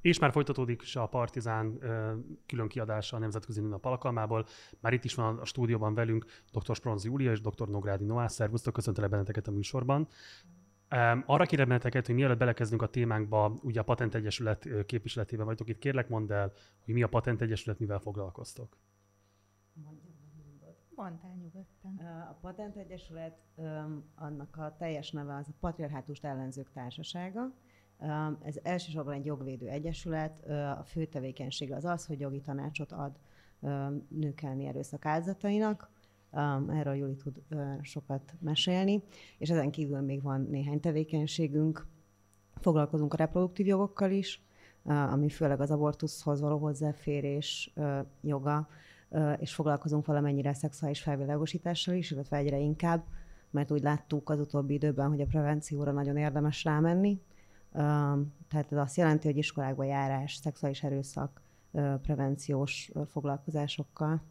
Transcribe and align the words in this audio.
És 0.00 0.18
már 0.18 0.32
folytatódik 0.32 0.82
is 0.82 0.96
a 0.96 1.06
Partizán 1.06 1.78
külön 2.46 2.68
kiadása 2.68 3.16
a 3.16 3.20
Nemzetközi 3.20 3.60
Nőnap 3.60 3.84
alkalmából. 3.84 4.46
Már 4.80 4.92
itt 4.92 5.04
is 5.04 5.14
van 5.14 5.38
a 5.38 5.44
stúdióban 5.44 5.94
velünk 5.94 6.24
dr. 6.52 6.74
Spronz 6.74 7.04
Júlia 7.04 7.30
és 7.30 7.40
dr. 7.40 7.68
Nográdi 7.68 8.04
Noá. 8.04 8.26
Szervusztok, 8.26 8.72
köszöntelek 8.72 9.10
benneteket 9.10 9.46
a 9.46 9.50
műsorban. 9.50 10.08
Arra 11.26 11.46
kérem 11.46 11.68
benneteket, 11.68 12.06
hogy 12.06 12.14
mielőtt 12.14 12.38
belekezdünk 12.38 12.82
a 12.82 12.86
témánkba, 12.86 13.58
ugye 13.62 13.80
a 13.80 13.82
Patent 13.82 14.14
Egyesület 14.14 14.68
képviseletében 14.86 15.46
vagytok 15.46 15.68
itt, 15.68 15.78
kérlek 15.78 16.08
mondd 16.08 16.32
el, 16.32 16.52
hogy 16.84 16.94
mi 16.94 17.02
a 17.02 17.08
Patent 17.08 17.40
Egyesület, 17.40 17.78
mivel 17.78 17.98
foglalkoztok. 17.98 18.76
Mondtál 20.94 21.34
nyugodtan. 21.42 21.96
A 22.30 22.38
Patent 22.40 22.76
Egyesület, 22.76 23.38
annak 24.14 24.56
a 24.56 24.76
teljes 24.78 25.10
neve 25.10 25.34
az 25.34 25.48
a 25.48 25.52
Patriarhátust 25.60 26.24
ellenzők 26.24 26.70
társasága. 26.72 27.52
Ez 28.42 28.58
elsősorban 28.62 29.14
egy 29.14 29.24
jogvédő 29.24 29.68
egyesület. 29.68 30.46
A 30.78 30.82
fő 30.84 31.04
tevékenysége 31.04 31.76
az 31.76 31.84
az, 31.84 32.06
hogy 32.06 32.20
jogi 32.20 32.40
tanácsot 32.40 32.92
ad 32.92 33.18
nők 34.08 34.42
elleni 34.42 34.66
erőszak 34.66 35.06
áldozatainak. 35.06 35.90
Erről 36.68 36.94
Juli 36.94 37.14
tud 37.14 37.42
sokat 37.82 38.34
mesélni. 38.38 39.02
És 39.38 39.50
ezen 39.50 39.70
kívül 39.70 40.00
még 40.00 40.22
van 40.22 40.46
néhány 40.50 40.80
tevékenységünk. 40.80 41.86
Foglalkozunk 42.54 43.14
a 43.14 43.16
reproduktív 43.16 43.66
jogokkal 43.66 44.10
is, 44.10 44.42
ami 44.84 45.28
főleg 45.28 45.60
az 45.60 45.70
abortuszhoz 45.70 46.40
való 46.40 46.58
hozzáférés 46.58 47.74
joga, 48.20 48.68
és 49.38 49.54
foglalkozunk 49.54 50.06
valamennyire 50.06 50.54
szexuális 50.54 51.02
felvilágosítással 51.02 51.94
is, 51.94 52.10
illetve 52.10 52.36
egyre 52.36 52.58
inkább, 52.58 53.04
mert 53.50 53.70
úgy 53.70 53.82
láttuk 53.82 54.30
az 54.30 54.40
utóbbi 54.40 54.74
időben, 54.74 55.08
hogy 55.08 55.20
a 55.20 55.26
prevencióra 55.26 55.92
nagyon 55.92 56.16
érdemes 56.16 56.64
rámenni. 56.64 57.20
Tehát 58.48 58.66
ez 58.70 58.78
azt 58.78 58.96
jelenti, 58.96 59.26
hogy 59.26 59.36
iskolákba 59.36 59.84
járás, 59.84 60.34
szexuális 60.34 60.82
erőszak, 60.82 61.42
prevenciós 62.02 62.90
foglalkozásokkal. 63.06 64.22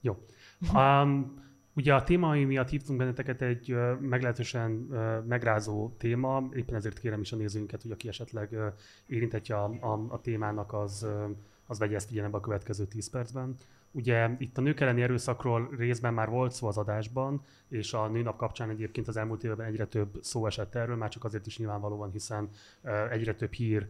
Jó. 0.00 0.16
Um, 0.74 1.40
ugye 1.74 1.94
a 1.94 2.02
téma, 2.02 2.28
ami 2.28 2.44
miatt 2.44 2.68
hívtunk 2.68 2.98
benneteket, 2.98 3.42
egy 3.42 3.76
meglehetősen 4.00 4.70
megrázó 5.28 5.90
téma, 5.90 6.48
éppen 6.52 6.74
ezért 6.74 6.98
kérem 6.98 7.20
is 7.20 7.32
a 7.32 7.36
nézőinket, 7.36 7.82
hogy 7.82 7.90
aki 7.90 8.08
esetleg 8.08 8.56
érintetje 9.06 9.56
a, 9.56 9.64
a, 9.80 10.06
a 10.08 10.20
témának, 10.20 10.72
az 10.72 11.06
az 11.72 11.78
vegye 11.78 11.94
ezt 11.94 12.08
figyelembe 12.08 12.36
a 12.36 12.40
következő 12.40 12.84
10 12.84 13.10
percben. 13.10 13.56
Ugye 13.92 14.30
itt 14.38 14.58
a 14.58 14.60
nők 14.60 14.80
elleni 14.80 15.02
erőszakról 15.02 15.68
részben 15.76 16.14
már 16.14 16.28
volt 16.28 16.52
szó 16.52 16.66
az 16.66 16.78
adásban, 16.78 17.42
és 17.68 17.92
a 17.92 18.08
nőnap 18.08 18.36
kapcsán 18.36 18.70
egyébként 18.70 19.08
az 19.08 19.16
elmúlt 19.16 19.44
évben 19.44 19.66
egyre 19.66 19.86
több 19.86 20.18
szó 20.20 20.46
esett 20.46 20.74
erről, 20.74 20.96
már 20.96 21.08
csak 21.08 21.24
azért 21.24 21.46
is 21.46 21.58
nyilvánvalóan, 21.58 22.10
hiszen 22.10 22.48
egyre 23.10 23.34
több 23.34 23.52
hír 23.52 23.88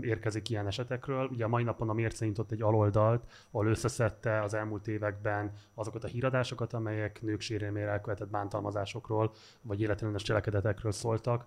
érkezik 0.00 0.50
ilyen 0.50 0.66
esetekről. 0.66 1.28
Ugye 1.32 1.44
a 1.44 1.48
mai 1.48 1.62
napon 1.62 1.88
a 1.88 1.92
Mérce 1.92 2.24
nyitott 2.24 2.50
egy 2.50 2.62
aloldalt, 2.62 3.24
ahol 3.50 3.66
összeszedte 3.66 4.40
az 4.40 4.54
elmúlt 4.54 4.88
években 4.88 5.52
azokat 5.74 6.04
a 6.04 6.06
híradásokat, 6.06 6.72
amelyek 6.72 7.22
nők 7.22 7.40
sérelmére 7.40 7.90
elkövetett 7.90 8.28
bántalmazásokról, 8.30 9.32
vagy 9.62 9.80
életlenes 9.80 10.22
cselekedetekről 10.22 10.92
szóltak. 10.92 11.46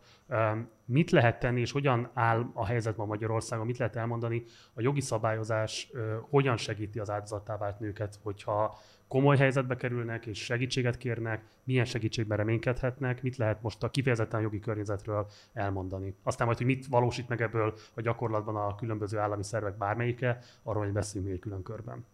Mit 0.85 1.11
lehet 1.11 1.39
tenni, 1.39 1.59
és 1.59 1.71
hogyan 1.71 2.09
áll 2.13 2.45
a 2.53 2.65
helyzet 2.65 2.97
ma 2.97 3.05
Magyarországon? 3.05 3.65
Mit 3.65 3.77
lehet 3.77 3.95
elmondani? 3.95 4.43
A 4.73 4.81
jogi 4.81 5.01
szabályozás 5.01 5.91
hogyan 6.29 6.57
segíti 6.57 6.99
az 6.99 7.09
áldozattá 7.09 7.57
vált 7.57 7.79
nőket, 7.79 8.19
hogyha 8.23 8.77
komoly 9.07 9.37
helyzetbe 9.37 9.75
kerülnek 9.75 10.25
és 10.25 10.43
segítséget 10.43 10.97
kérnek, 10.97 11.43
milyen 11.63 11.85
segítségben 11.85 12.37
reménykedhetnek, 12.37 13.21
mit 13.21 13.37
lehet 13.37 13.61
most 13.61 13.83
a 13.83 13.89
kifejezetten 13.89 14.41
jogi 14.41 14.59
környezetről 14.59 15.27
elmondani. 15.53 16.15
Aztán 16.23 16.45
majd, 16.45 16.57
hogy 16.57 16.67
mit 16.67 16.87
valósít 16.87 17.27
meg 17.27 17.41
ebből 17.41 17.73
a 17.93 18.01
gyakorlatban 18.01 18.55
a 18.55 18.75
különböző 18.75 19.17
állami 19.17 19.43
szervek 19.43 19.77
bármelyike, 19.77 20.39
arról 20.63 20.83
hogy 20.83 20.93
beszélünk 20.93 21.31
egy 21.31 21.39
külön 21.39 21.63
körben. 21.63 22.05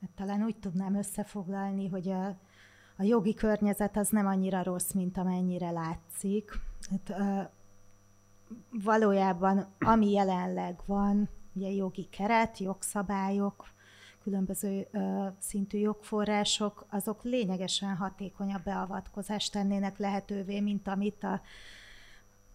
Hát 0.00 0.10
talán 0.10 0.42
úgy 0.42 0.56
tudnám 0.56 0.96
összefoglalni, 0.96 1.88
hogy 1.88 2.08
a, 2.08 2.26
a 2.96 3.02
jogi 3.02 3.34
környezet 3.34 3.96
az 3.96 4.08
nem 4.08 4.26
annyira 4.26 4.62
rossz, 4.62 4.92
mint 4.92 5.16
amennyire 5.16 5.70
látszik. 5.70 6.50
Hát, 6.90 7.18
uh, 7.18 7.50
valójában 8.84 9.66
ami 9.78 10.10
jelenleg 10.10 10.80
van, 10.86 11.28
ugye 11.52 11.68
jogi 11.68 12.08
keret, 12.10 12.58
jogszabályok, 12.58 13.74
különböző 14.26 14.86
ö, 14.90 15.26
szintű 15.38 15.78
jogforrások, 15.78 16.86
azok 16.90 17.22
lényegesen 17.22 17.96
hatékonyabb 17.96 18.62
beavatkozást 18.62 19.52
tennének 19.52 19.98
lehetővé, 19.98 20.60
mint 20.60 20.88
amit 20.88 21.24
a 21.24 21.40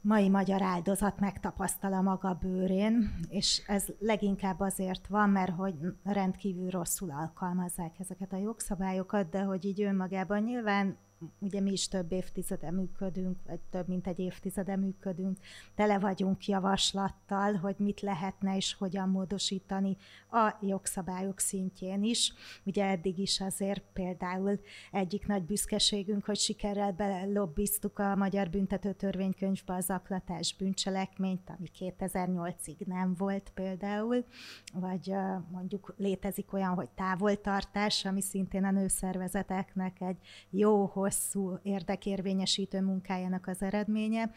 mai 0.02 0.30
magyar 0.30 0.62
áldozat 0.62 1.20
megtapasztal 1.20 1.94
a 1.94 2.02
maga 2.02 2.38
bőrén, 2.42 3.14
és 3.30 3.62
ez 3.68 3.86
leginkább 4.00 4.60
azért 4.60 5.08
van, 5.08 5.30
mert 5.30 5.56
hogy 5.56 5.76
rendkívül 6.04 6.70
rosszul 6.70 7.12
alkalmazzák 7.12 8.00
ezeket 8.00 8.34
a 8.34 8.38
jogszabályokat, 8.38 9.30
de 9.30 9.42
hogy 9.42 9.66
így 9.66 9.82
önmagában 9.82 10.44
nyilván 10.44 10.98
ugye 11.40 11.60
mi 11.60 11.72
is 11.72 11.88
több 11.88 12.12
évtizede 12.12 12.72
működünk, 12.72 13.38
vagy 13.48 13.60
több 13.70 13.88
mint 13.88 14.08
egy 14.08 14.20
évtizede 14.20 14.76
működünk, 14.76 15.38
tele 15.76 16.00
vagyunk 16.00 16.48
javaslattal, 16.48 17.54
hogy 17.54 17.76
mit 17.78 18.02
lehetne 18.02 18.56
és 18.56 18.74
hogyan 18.74 19.10
módosítani 19.10 19.98
a 20.32 20.56
jogszabályok 20.62 21.40
szintjén 21.40 22.04
is. 22.04 22.34
Ugye 22.64 22.86
eddig 22.86 23.18
is 23.20 23.42
azért 23.42 23.84
például 23.94 24.60
egyik 24.92 25.28
nagy 25.28 25.44
büszkeségünk, 25.44 26.26
hogy 26.26 26.38
sikerrel 26.38 26.92
belobbiztuk 26.92 28.00
a 28.00 28.16
Magyar 28.16 28.50
Büntető 28.50 28.94
Törvénykönyvbe 28.94 29.74
az 29.74 29.86
zaklatás 29.86 30.56
bűncselekményt, 30.58 31.50
ami 31.58 31.70
2008-ig 31.80 32.86
nem 32.86 33.14
volt 33.18 33.52
például, 33.54 34.26
vagy 34.74 35.14
mondjuk 35.52 35.94
létezik 35.98 36.54
olyan, 36.54 36.74
hogy 36.74 36.90
távoltartás, 36.90 38.06
ami 38.06 38.22
szintén 38.22 38.64
a 38.64 38.72
nőszervezeteknek 38.72 40.02
egy 40.02 40.18
jó, 40.50 40.86
hosszú 41.12 41.60
érdekérvényesítő 41.64 42.82
munkájának 42.82 43.48
az 43.48 43.62
eredménye. 43.62 44.32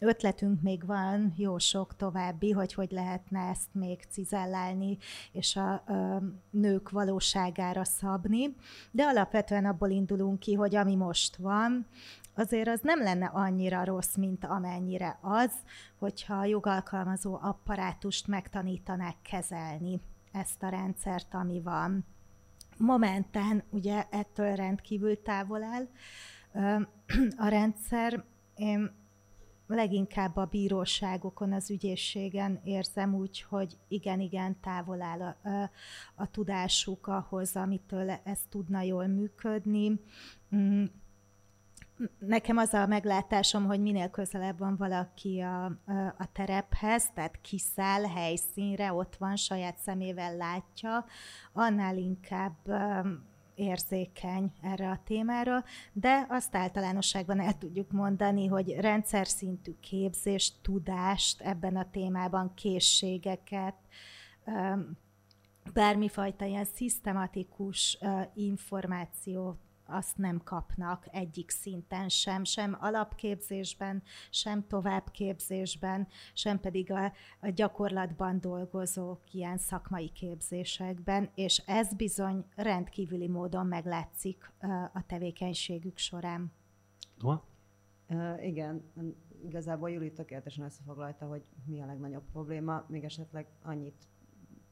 Ötletünk 0.00 0.62
még 0.62 0.86
van, 0.86 1.32
jó 1.36 1.58
sok 1.58 1.96
további, 1.96 2.50
hogy 2.50 2.74
hogy 2.74 2.90
lehetne 2.90 3.40
ezt 3.40 3.68
még 3.72 4.00
cizellálni, 4.08 4.98
és 5.32 5.56
a, 5.56 5.72
a 5.72 6.22
nők 6.50 6.90
valóságára 6.90 7.84
szabni, 7.84 8.54
de 8.90 9.02
alapvetően 9.02 9.64
abból 9.64 9.90
indulunk 9.90 10.38
ki, 10.38 10.54
hogy 10.54 10.74
ami 10.74 10.94
most 10.94 11.36
van, 11.36 11.86
azért 12.34 12.68
az 12.68 12.80
nem 12.82 13.02
lenne 13.02 13.26
annyira 13.26 13.84
rossz, 13.84 14.14
mint 14.14 14.44
amennyire 14.44 15.18
az, 15.20 15.52
hogyha 15.98 16.34
a 16.34 16.44
jogalkalmazó 16.44 17.38
apparátust 17.42 18.26
megtanítanák 18.26 19.16
kezelni 19.30 20.00
ezt 20.32 20.62
a 20.62 20.68
rendszert, 20.68 21.34
ami 21.34 21.60
van 21.60 22.04
momentán 22.80 23.62
ugye 23.70 24.04
ettől 24.10 24.54
rendkívül 24.54 25.22
távol 25.22 25.62
áll 25.62 25.88
a 27.36 27.48
rendszer. 27.48 28.24
Én 28.56 28.90
leginkább 29.66 30.36
a 30.36 30.44
bíróságokon, 30.44 31.52
az 31.52 31.70
ügyészségen 31.70 32.60
érzem 32.64 33.14
úgy, 33.14 33.42
hogy 33.48 33.76
igen-igen 33.88 34.60
távol 34.60 35.02
áll 35.02 35.20
a, 35.20 35.70
a, 36.14 36.30
tudásuk 36.30 37.06
ahhoz, 37.06 37.56
amitől 37.56 38.10
ez 38.10 38.40
tudna 38.48 38.80
jól 38.80 39.06
működni. 39.06 40.00
Nekem 42.18 42.56
az 42.56 42.72
a 42.72 42.86
meglátásom, 42.86 43.66
hogy 43.66 43.80
minél 43.80 44.08
közelebb 44.08 44.58
van 44.58 44.76
valaki 44.76 45.40
a, 45.40 45.64
a 46.18 46.32
terephez, 46.32 47.10
tehát 47.14 47.40
kiszáll 47.40 48.02
helyszínre, 48.02 48.92
ott 48.92 49.16
van, 49.16 49.36
saját 49.36 49.78
szemével 49.78 50.36
látja, 50.36 51.04
annál 51.52 51.96
inkább 51.96 52.56
érzékeny 53.54 54.52
erre 54.62 54.90
a 54.90 55.00
témára, 55.04 55.64
de 55.92 56.26
azt 56.28 56.56
általánosságban 56.56 57.40
el 57.40 57.58
tudjuk 57.58 57.90
mondani, 57.90 58.46
hogy 58.46 58.70
rendszer 58.70 59.26
szintű 59.26 59.72
képzést, 59.80 60.54
tudást 60.62 61.40
ebben 61.40 61.76
a 61.76 61.90
témában, 61.90 62.54
készségeket, 62.54 63.74
bármifajta 65.72 66.44
ilyen 66.44 66.64
szisztematikus 66.64 67.98
információt 68.34 69.58
azt 69.90 70.16
nem 70.16 70.40
kapnak 70.44 71.06
egyik 71.10 71.50
szinten 71.50 72.08
sem, 72.08 72.44
sem 72.44 72.76
alapképzésben, 72.80 74.02
sem 74.30 74.66
továbbképzésben, 74.66 76.08
sem 76.34 76.60
pedig 76.60 76.90
a, 76.92 77.12
a 77.40 77.48
gyakorlatban 77.48 78.40
dolgozók 78.40 79.32
ilyen 79.32 79.58
szakmai 79.58 80.08
képzésekben, 80.08 81.30
és 81.34 81.62
ez 81.66 81.94
bizony 81.94 82.44
rendkívüli 82.54 83.28
módon 83.28 83.66
meglátszik 83.66 84.52
a 84.92 85.06
tevékenységük 85.06 85.98
során. 85.98 86.52
Noa? 87.18 87.48
Uh, 88.08 88.46
igen, 88.46 88.82
igazából 89.44 89.90
Juli 89.90 90.12
tökéletesen 90.12 90.64
összefoglalta, 90.64 91.26
hogy 91.26 91.42
mi 91.64 91.80
a 91.80 91.86
legnagyobb 91.86 92.24
probléma, 92.32 92.84
még 92.88 93.04
esetleg 93.04 93.46
annyit 93.62 94.08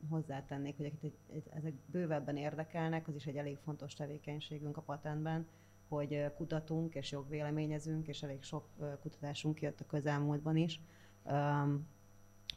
hozzátennék, 0.09 0.77
hogy 0.77 0.93
akit 0.97 1.17
ezek 1.51 1.75
bővebben 1.87 2.37
érdekelnek, 2.37 3.09
az 3.09 3.15
is 3.15 3.27
egy 3.27 3.37
elég 3.37 3.57
fontos 3.57 3.95
tevékenységünk 3.95 4.77
a 4.77 4.83
patentben, 4.83 5.47
hogy 5.89 6.25
kutatunk 6.37 6.95
és 6.95 7.11
jogvéleményezünk, 7.11 8.09
és 8.09 8.23
elég 8.23 8.43
sok 8.43 8.69
kutatásunk 9.01 9.61
jött 9.61 9.81
a 9.81 9.87
közelmúltban 9.87 10.57
is. 10.57 10.81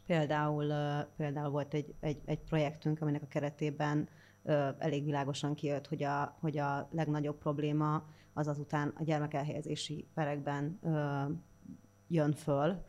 Például, 0.06 0.74
például 1.16 1.50
volt 1.50 1.74
egy, 1.74 1.94
egy, 2.00 2.22
egy 2.26 2.40
projektünk, 2.40 3.02
aminek 3.02 3.22
a 3.22 3.28
keretében 3.28 4.10
elég 4.78 5.04
világosan 5.04 5.54
kijött, 5.54 5.88
hogy 5.88 6.04
a, 6.04 6.38
hogy 6.40 6.58
a 6.58 6.88
legnagyobb 6.92 7.38
probléma 7.38 8.06
az 8.34 8.48
azután 8.48 8.94
a 8.98 9.04
gyermekelhelyezési 9.04 10.08
perekben 10.14 10.80
jön 12.08 12.34
föl, 12.34 12.84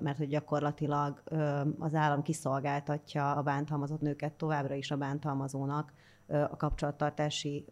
mert 0.00 0.16
hogy 0.16 0.28
gyakorlatilag 0.28 1.22
az 1.78 1.94
állam 1.94 2.22
kiszolgáltatja 2.22 3.32
a 3.32 3.42
bántalmazott 3.42 4.00
nőket 4.00 4.32
továbbra 4.32 4.74
is 4.74 4.90
a 4.90 4.96
bántalmazónak 4.96 5.92
a 6.26 6.56
kapcsolattartási, 6.56 7.66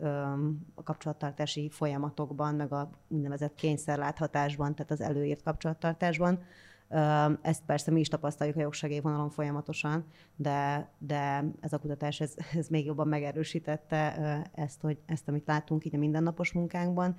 a 0.75 0.82
kapcsolattartási 0.82 1.69
folyamatokban, 1.69 2.54
meg 2.54 2.72
a 2.72 2.90
úgynevezett 3.08 3.54
kényszerláthatásban, 3.54 4.75
tehát 4.75 4.90
az 4.90 5.00
előírt 5.00 5.42
kapcsolattartásban. 5.42 6.42
Ezt 7.42 7.64
persze 7.66 7.90
mi 7.90 8.00
is 8.00 8.08
tapasztaljuk 8.08 8.56
a 8.56 8.60
jogsegélyvonalon 8.60 9.31
folyamatosan, 9.31 10.04
de, 10.37 10.90
de 10.98 11.44
ez 11.60 11.72
a 11.72 11.78
kutatás 11.78 12.20
ez, 12.20 12.34
ez 12.54 12.69
még 12.69 12.84
jobban 12.84 13.08
megerősítette 13.08 14.14
ezt, 14.54 14.81
hogy 14.81 14.98
ezt, 15.06 15.28
amit 15.28 15.46
látunk 15.46 15.84
így 15.84 15.94
a 15.94 15.98
mindennapos 15.98 16.52
munkánkban. 16.52 17.16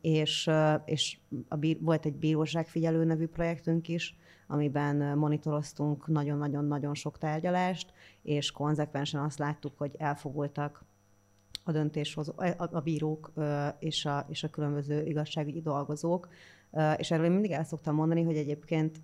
És, 0.00 0.50
és 0.84 1.18
a 1.48 1.56
bí- 1.56 1.78
volt 1.80 2.06
egy 2.06 2.16
bíróságfigyelő 2.16 3.04
nevű 3.04 3.26
projektünk 3.26 3.88
is, 3.88 4.16
amiben 4.46 5.18
monitoroztunk 5.18 6.06
nagyon-nagyon-nagyon 6.06 6.94
sok 6.94 7.18
tárgyalást, 7.18 7.92
és 8.22 8.50
konzekvensen 8.50 9.20
azt 9.20 9.38
láttuk, 9.38 9.78
hogy 9.78 9.94
elfogultak 9.98 10.84
a 11.64 11.72
döntéshozó, 11.72 12.32
a, 12.36 12.68
a 12.72 12.80
bírók 12.80 13.32
és 13.78 14.04
a, 14.04 14.26
és 14.28 14.42
a 14.42 14.50
különböző 14.50 15.04
igazságügyi 15.04 15.60
dolgozók, 15.60 16.28
és 16.96 17.10
erről 17.10 17.24
én 17.24 17.32
mindig 17.32 17.50
el 17.50 17.64
szoktam 17.64 17.94
mondani, 17.94 18.22
hogy 18.22 18.36
egyébként 18.36 19.00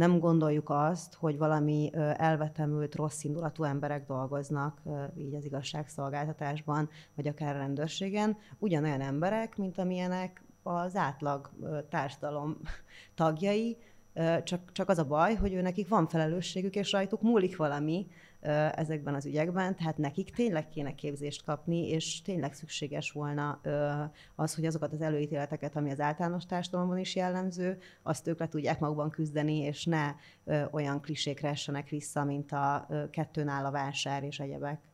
nem 0.00 0.18
gondoljuk 0.18 0.70
azt, 0.70 1.14
hogy 1.14 1.38
valami 1.38 1.90
elvetemült, 2.16 2.94
rossz 2.94 3.24
indulatú 3.24 3.62
emberek 3.62 4.06
dolgoznak 4.06 4.82
így 5.16 5.34
az 5.34 5.44
igazságszolgáltatásban, 5.44 6.88
vagy 7.14 7.28
akár 7.28 7.56
rendőrségen. 7.56 8.36
Ugyanolyan 8.58 9.00
emberek, 9.00 9.56
mint 9.56 9.78
amilyenek 9.78 10.44
az 10.62 10.96
átlag 10.96 11.50
társadalom 11.88 12.56
tagjai, 13.14 13.76
csak, 14.44 14.72
csak 14.72 14.88
az 14.88 14.98
a 14.98 15.06
baj, 15.06 15.34
hogy 15.34 15.52
ő 15.52 15.60
nekik 15.60 15.88
van 15.88 16.08
felelősségük, 16.08 16.74
és 16.74 16.92
rajtuk 16.92 17.22
múlik 17.22 17.56
valami, 17.56 18.06
ezekben 18.74 19.14
az 19.14 19.26
ügyekben, 19.26 19.76
tehát 19.76 19.98
nekik 19.98 20.30
tényleg 20.30 20.68
kéne 20.68 20.94
képzést 20.94 21.44
kapni, 21.44 21.88
és 21.88 22.22
tényleg 22.22 22.54
szükséges 22.54 23.10
volna 23.10 23.60
az, 24.34 24.54
hogy 24.54 24.66
azokat 24.66 24.92
az 24.92 25.00
előítéleteket, 25.00 25.76
ami 25.76 25.90
az 25.90 26.00
általános 26.00 26.46
társadalomban 26.46 26.98
is 26.98 27.16
jellemző, 27.16 27.78
azt 28.02 28.26
ők 28.26 28.38
le 28.38 28.48
tudják 28.48 28.78
magukban 28.78 29.10
küzdeni, 29.10 29.56
és 29.58 29.84
ne 29.84 30.14
olyan 30.70 31.00
klisékre 31.00 31.48
essenek 31.48 31.88
vissza, 31.88 32.24
mint 32.24 32.52
a 32.52 32.88
kettőn 33.10 33.48
áll 33.48 33.64
a 33.64 33.70
vásár 33.70 34.22
és 34.22 34.40
egyebek. 34.40 34.89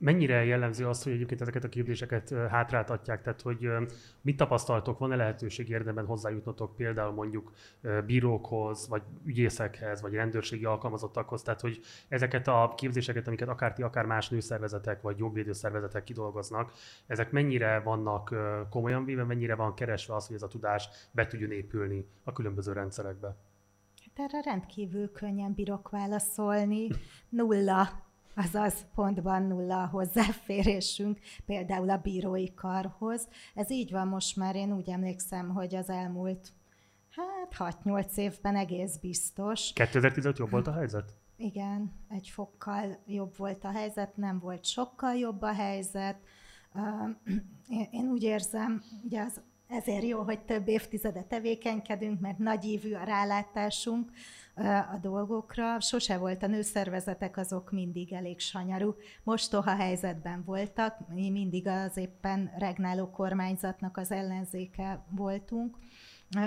Mennyire 0.00 0.44
jellemző 0.44 0.86
az, 0.86 1.02
hogy 1.02 1.12
egyébként 1.12 1.40
ezeket 1.40 1.64
a 1.64 1.68
képzéseket 1.68 2.34
hátráltatják? 2.48 3.22
Tehát, 3.22 3.40
hogy 3.40 3.68
mit 4.20 4.36
tapasztaltok, 4.36 4.98
van-e 4.98 5.16
lehetőség 5.16 5.68
érdemben 5.68 6.06
hozzájutnotok 6.06 6.76
például 6.76 7.12
mondjuk 7.12 7.52
bírókhoz, 8.06 8.88
vagy 8.88 9.02
ügyészekhez, 9.24 10.00
vagy 10.00 10.12
rendőrségi 10.12 10.64
alkalmazottakhoz? 10.64 11.42
Tehát, 11.42 11.60
hogy 11.60 11.80
ezeket 12.08 12.48
a 12.48 12.72
képzéseket, 12.76 13.26
amiket 13.26 13.48
akár 13.48 13.72
ti, 13.72 13.82
akár 13.82 14.06
más 14.06 14.28
nőszervezetek, 14.28 15.02
vagy 15.02 15.18
jogvédőszervezetek 15.18 16.04
kidolgoznak, 16.04 16.72
ezek 17.06 17.30
mennyire 17.30 17.80
vannak 17.80 18.34
komolyan 18.70 19.04
véve, 19.04 19.24
mennyire 19.24 19.54
van 19.54 19.74
keresve 19.74 20.14
az, 20.14 20.26
hogy 20.26 20.36
ez 20.36 20.42
a 20.42 20.48
tudás 20.48 20.88
be 21.12 21.26
tudjon 21.26 21.50
épülni 21.50 22.06
a 22.24 22.32
különböző 22.32 22.72
rendszerekbe? 22.72 23.36
Hát 24.16 24.30
erre 24.30 24.42
rendkívül 24.42 25.12
könnyen 25.12 25.52
bírok 25.54 25.88
válaszolni. 25.88 26.88
Nulla 27.28 28.06
azaz 28.38 28.86
pontban 28.94 29.42
nulla 29.42 29.82
a 29.82 29.86
hozzáférésünk, 29.86 31.18
például 31.46 31.90
a 31.90 31.96
bírói 31.96 32.54
karhoz. 32.54 33.28
Ez 33.54 33.70
így 33.70 33.90
van 33.90 34.08
most 34.08 34.36
már, 34.36 34.56
én 34.56 34.72
úgy 34.72 34.90
emlékszem, 34.90 35.48
hogy 35.48 35.74
az 35.74 35.90
elmúlt 35.90 36.52
hát 37.10 37.76
6-8 37.84 38.16
évben 38.16 38.56
egész 38.56 38.96
biztos. 38.96 39.72
2015 39.72 40.38
jobb 40.38 40.50
volt 40.50 40.66
a 40.66 40.72
helyzet? 40.72 41.16
Igen, 41.36 41.92
egy 42.08 42.28
fokkal 42.28 42.98
jobb 43.06 43.36
volt 43.36 43.64
a 43.64 43.70
helyzet, 43.70 44.16
nem 44.16 44.38
volt 44.38 44.64
sokkal 44.64 45.14
jobb 45.14 45.42
a 45.42 45.52
helyzet. 45.52 46.16
Én 47.90 48.08
úgy 48.08 48.22
érzem, 48.22 48.82
ugye 49.04 49.22
az 49.22 49.40
ezért 49.68 50.04
jó, 50.04 50.22
hogy 50.22 50.40
több 50.40 50.68
évtizede 50.68 51.22
tevékenykedünk, 51.22 52.20
mert 52.20 52.38
nagy 52.38 52.64
évű 52.64 52.94
a 52.94 53.04
rálátásunk 53.04 54.10
a 54.66 54.98
dolgokra. 55.00 55.80
Sose 55.80 56.18
volt 56.18 56.42
a 56.42 56.46
nőszervezetek, 56.46 57.36
azok 57.36 57.70
mindig 57.70 58.12
elég 58.12 58.40
sanyarú. 58.40 58.94
Mostoha 59.22 59.74
helyzetben 59.74 60.42
voltak, 60.44 60.96
mi 61.14 61.30
mindig 61.30 61.66
az 61.66 61.96
éppen 61.96 62.50
regnáló 62.58 63.10
kormányzatnak 63.10 63.96
az 63.96 64.10
ellenzéke 64.10 65.04
voltunk. 65.10 65.76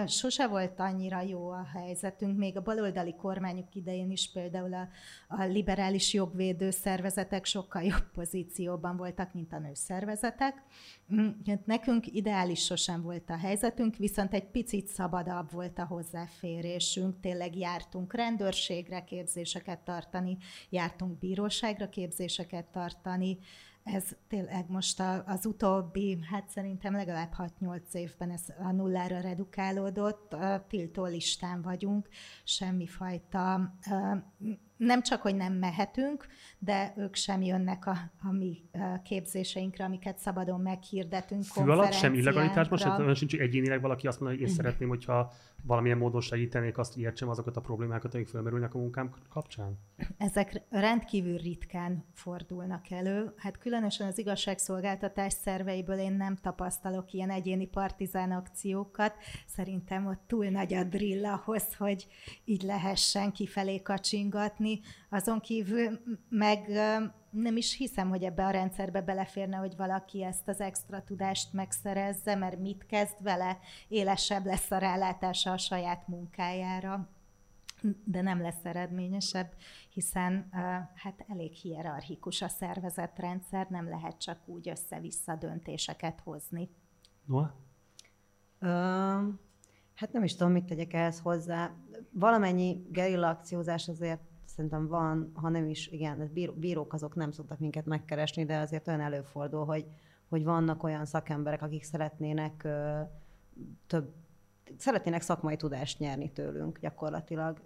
Sose 0.07 0.47
volt 0.47 0.79
annyira 0.79 1.21
jó 1.21 1.49
a 1.49 1.63
helyzetünk, 1.73 2.37
még 2.37 2.57
a 2.57 2.61
baloldali 2.61 3.15
kormányok 3.15 3.75
idején 3.75 4.11
is 4.11 4.31
például 4.33 4.73
a, 4.73 4.87
a 5.27 5.43
liberális 5.43 6.13
jogvédő 6.13 6.69
szervezetek 6.69 7.45
sokkal 7.45 7.81
jobb 7.81 8.11
pozícióban 8.13 8.97
voltak, 8.97 9.33
mint 9.33 9.53
a 9.53 9.59
nőszervezetek. 9.59 10.63
Mm, 11.13 11.29
nekünk 11.65 12.07
ideális 12.07 12.63
sosem 12.63 13.01
volt 13.01 13.29
a 13.29 13.37
helyzetünk, 13.37 13.95
viszont 13.95 14.33
egy 14.33 14.47
picit 14.47 14.87
szabadabb 14.87 15.51
volt 15.51 15.79
a 15.79 15.85
hozzáférésünk. 15.85 17.19
Tényleg 17.19 17.57
jártunk 17.57 18.13
rendőrségre 18.13 19.03
képzéseket 19.03 19.79
tartani, 19.79 20.37
jártunk 20.69 21.19
bíróságra 21.19 21.89
képzéseket 21.89 22.65
tartani, 22.65 23.37
ez 23.83 24.03
tényleg 24.27 24.69
most 24.69 25.01
az 25.25 25.45
utóbbi, 25.45 26.19
hát 26.31 26.49
szerintem 26.49 26.93
legalább 26.93 27.33
6-8 27.59 27.93
évben 27.93 28.31
ez 28.31 28.43
a 28.59 28.71
nullára 28.71 29.19
redukálódott, 29.19 30.33
a 30.33 30.65
tiltó 30.67 31.05
listán 31.05 31.61
vagyunk, 31.61 32.07
semmifajta 32.43 33.75
nem 34.85 35.01
csak, 35.01 35.21
hogy 35.21 35.35
nem 35.35 35.53
mehetünk, 35.53 36.27
de 36.59 36.93
ők 36.97 37.15
sem 37.15 37.41
jönnek 37.41 37.85
a, 37.85 37.97
a 38.21 38.31
mi 38.31 38.57
képzéseinkre, 39.03 39.83
amiket 39.83 40.17
szabadon 40.17 40.61
meghirdetünk. 40.61 41.43
Fű 41.43 41.61
alatt 41.61 41.93
sem 41.93 42.13
illegalitás 42.13 42.67
most, 42.67 42.85
olyan 42.85 43.15
sincs, 43.15 43.35
egyénileg 43.35 43.81
valaki 43.81 44.07
azt 44.07 44.19
mondja, 44.19 44.39
hogy 44.39 44.47
én 44.47 44.55
szeretném, 44.55 44.89
hogyha 44.89 45.31
valamilyen 45.63 45.97
módon 45.97 46.21
segítenék 46.21 46.77
azt, 46.77 46.93
hogy 46.93 47.03
értsem 47.03 47.29
azokat 47.29 47.57
a 47.57 47.61
problémákat, 47.61 48.13
amik 48.13 48.27
felmerülnek 48.27 48.73
a 48.73 48.77
munkám 48.77 49.13
kapcsán? 49.29 49.79
Ezek 50.17 50.61
rendkívül 50.69 51.37
ritkán 51.37 52.05
fordulnak 52.13 52.91
elő. 52.91 53.33
Hát 53.37 53.57
különösen 53.57 54.07
az 54.07 54.17
igazságszolgáltatás 54.17 55.33
szerveiből 55.33 55.97
én 55.97 56.13
nem 56.13 56.35
tapasztalok 56.35 57.13
ilyen 57.13 57.29
egyéni 57.29 57.67
partizán 57.67 58.31
akciókat. 58.31 59.13
Szerintem 59.45 60.05
ott 60.05 60.21
túl 60.27 60.45
nagy 60.45 60.73
a 60.73 60.83
drill 60.83 61.25
ahhoz, 61.25 61.75
hogy 61.75 62.07
így 62.45 62.61
lehessen 62.61 63.31
kifelé 63.31 63.81
kacsingatni 63.81 64.70
tanulni, 64.71 64.79
azon 65.09 65.39
kívül 65.39 65.99
meg 66.29 66.67
nem 67.29 67.57
is 67.57 67.75
hiszem, 67.75 68.09
hogy 68.09 68.23
ebbe 68.23 68.45
a 68.45 68.49
rendszerbe 68.49 69.01
beleférne, 69.01 69.57
hogy 69.57 69.75
valaki 69.75 70.23
ezt 70.23 70.47
az 70.47 70.61
extra 70.61 71.03
tudást 71.03 71.53
megszerezze, 71.53 72.35
mert 72.35 72.59
mit 72.59 72.85
kezd 72.85 73.23
vele, 73.23 73.57
élesebb 73.87 74.45
lesz 74.45 74.71
a 74.71 74.77
rálátása 74.77 75.51
a 75.51 75.57
saját 75.57 76.07
munkájára 76.07 77.09
de 78.03 78.21
nem 78.21 78.41
lesz 78.41 78.63
eredményesebb, 78.65 79.53
hiszen 79.89 80.47
hát 80.95 81.25
elég 81.27 81.53
hierarchikus 81.53 82.41
a 82.41 82.47
szervezetrendszer, 82.47 83.67
nem 83.69 83.89
lehet 83.89 84.17
csak 84.17 84.39
úgy 84.45 84.69
össze-vissza 84.69 85.35
döntéseket 85.35 86.19
hozni. 86.19 86.69
Noah? 87.25 87.49
Uh, 88.61 89.33
hát 89.95 90.11
nem 90.11 90.23
is 90.23 90.35
tudom, 90.35 90.51
mit 90.51 90.65
tegyek 90.65 90.93
ehhez 90.93 91.19
hozzá. 91.19 91.71
Valamennyi 92.11 92.85
gerilla 92.89 93.29
akciózás 93.29 93.87
azért 93.87 94.30
szerintem 94.45 94.87
van, 94.87 95.31
ha 95.33 95.49
nem 95.49 95.67
is, 95.67 95.87
igen, 95.87 96.31
bírók 96.55 96.93
azok 96.93 97.15
nem 97.15 97.31
szoktak 97.31 97.59
minket 97.59 97.85
megkeresni, 97.85 98.45
de 98.45 98.57
azért 98.57 98.87
olyan 98.87 99.01
előfordul, 99.01 99.65
hogy, 99.65 99.85
hogy 100.29 100.43
vannak 100.43 100.83
olyan 100.83 101.05
szakemberek, 101.05 101.61
akik 101.61 101.83
szeretnének 101.83 102.63
ö, 102.63 102.99
több 103.87 104.13
szeretnének 104.77 105.21
szakmai 105.21 105.55
tudást 105.55 105.99
nyerni 105.99 106.31
tőlünk 106.31 106.79
gyakorlatilag, 106.79 107.61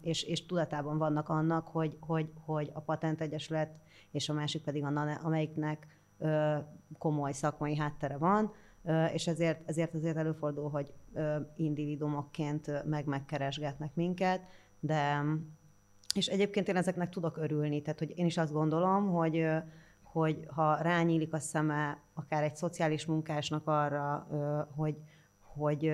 és, 0.00 0.22
és 0.22 0.46
tudatában 0.46 0.98
vannak 0.98 1.28
annak, 1.28 1.68
hogy, 1.68 1.96
hogy, 2.00 2.32
hogy 2.44 2.70
a 2.72 2.80
Patent 2.80 3.20
Egyesület 3.20 3.70
és 4.10 4.28
a 4.28 4.32
másik 4.32 4.62
pedig 4.62 4.84
a 4.84 5.18
amelyiknek 5.22 5.86
komoly 6.98 7.32
szakmai 7.32 7.76
háttere 7.76 8.16
van, 8.16 8.52
és 9.12 9.26
ezért, 9.26 9.68
ezért 9.68 9.94
azért 9.94 10.16
előfordul, 10.16 10.70
hogy 10.70 10.92
individumokként 11.56 12.84
meg 12.84 13.06
megkeresgetnek 13.06 13.94
minket, 13.94 14.40
de 14.80 15.24
és 16.14 16.26
egyébként 16.26 16.68
én 16.68 16.76
ezeknek 16.76 17.08
tudok 17.08 17.36
örülni, 17.36 17.82
tehát 17.82 17.98
hogy 17.98 18.12
én 18.16 18.26
is 18.26 18.36
azt 18.36 18.52
gondolom, 18.52 19.10
hogy, 19.10 19.46
hogy 20.02 20.46
ha 20.54 20.76
rányílik 20.82 21.32
a 21.32 21.38
szeme 21.38 22.02
akár 22.14 22.42
egy 22.42 22.56
szociális 22.56 23.06
munkásnak 23.06 23.66
arra, 23.66 24.26
hogy, 24.76 24.96
hogy, 25.40 25.92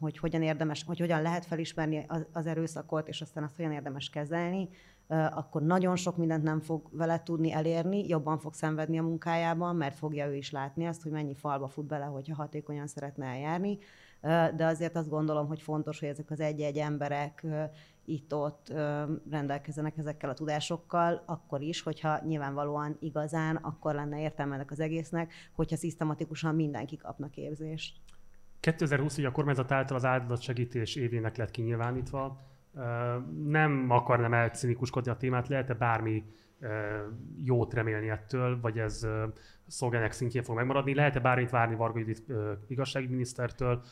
hogy 0.00 0.18
hogyan 0.18 0.42
érdemes, 0.42 0.84
hogy 0.84 0.98
hogyan 0.98 1.22
lehet 1.22 1.46
felismerni 1.46 2.06
az, 2.32 2.46
erőszakot, 2.46 3.08
és 3.08 3.20
aztán 3.20 3.44
azt 3.44 3.56
hogyan 3.56 3.72
érdemes 3.72 4.10
kezelni, 4.10 4.68
akkor 5.08 5.62
nagyon 5.62 5.96
sok 5.96 6.16
mindent 6.16 6.42
nem 6.42 6.60
fog 6.60 6.88
vele 6.90 7.22
tudni 7.22 7.52
elérni, 7.52 8.08
jobban 8.08 8.38
fog 8.38 8.54
szenvedni 8.54 8.98
a 8.98 9.02
munkájában, 9.02 9.76
mert 9.76 9.96
fogja 9.96 10.26
ő 10.26 10.34
is 10.34 10.50
látni 10.50 10.86
azt, 10.86 11.02
hogy 11.02 11.12
mennyi 11.12 11.34
falba 11.34 11.68
fut 11.68 11.86
bele, 11.86 12.04
hogyha 12.04 12.34
hatékonyan 12.34 12.86
szeretne 12.86 13.26
eljárni. 13.26 13.78
De 14.56 14.66
azért 14.66 14.96
azt 14.96 15.08
gondolom, 15.08 15.46
hogy 15.46 15.62
fontos, 15.62 16.00
hogy 16.00 16.08
ezek 16.08 16.30
az 16.30 16.40
egy-egy 16.40 16.76
emberek 16.76 17.46
itt-ott 18.04 18.72
rendelkezenek 19.30 19.98
ezekkel 19.98 20.30
a 20.30 20.34
tudásokkal, 20.34 21.22
akkor 21.26 21.60
is, 21.60 21.82
hogyha 21.82 22.20
nyilvánvalóan 22.24 22.96
igazán, 23.00 23.56
akkor 23.56 23.94
lenne 23.94 24.20
értelme 24.20 24.54
ennek 24.54 24.70
az 24.70 24.80
egésznek, 24.80 25.32
hogyha 25.54 25.76
szisztematikusan 25.76 26.54
mindenki 26.54 26.96
kapna 26.96 27.28
képzést. 27.30 27.96
2020 28.60 29.18
ugye 29.18 29.28
a 29.28 29.32
kormányzat 29.32 29.72
által 29.72 29.96
az 29.96 30.04
áldozatsegítés 30.04 30.94
évének 30.94 31.36
lett 31.36 31.50
kinyilvánítva. 31.50 32.54
Nem 33.44 33.86
akarnám 33.88 34.34
elcinikuskodni 34.34 35.10
a 35.10 35.16
témát, 35.16 35.48
lehet-e 35.48 35.74
bármi 35.74 36.24
jót 37.42 37.74
remélni 37.74 38.08
ettől, 38.08 38.60
vagy 38.60 38.78
ez 38.78 39.08
szolgálják 39.66 40.12
szintjén 40.12 40.42
fog 40.42 40.56
megmaradni. 40.56 40.94
Lehet-e 40.94 41.20
bármit 41.20 41.50
várni 41.50 41.74
Varga 41.74 41.98
Judit 41.98 42.22
igazságügyminisztertől? 42.66 43.82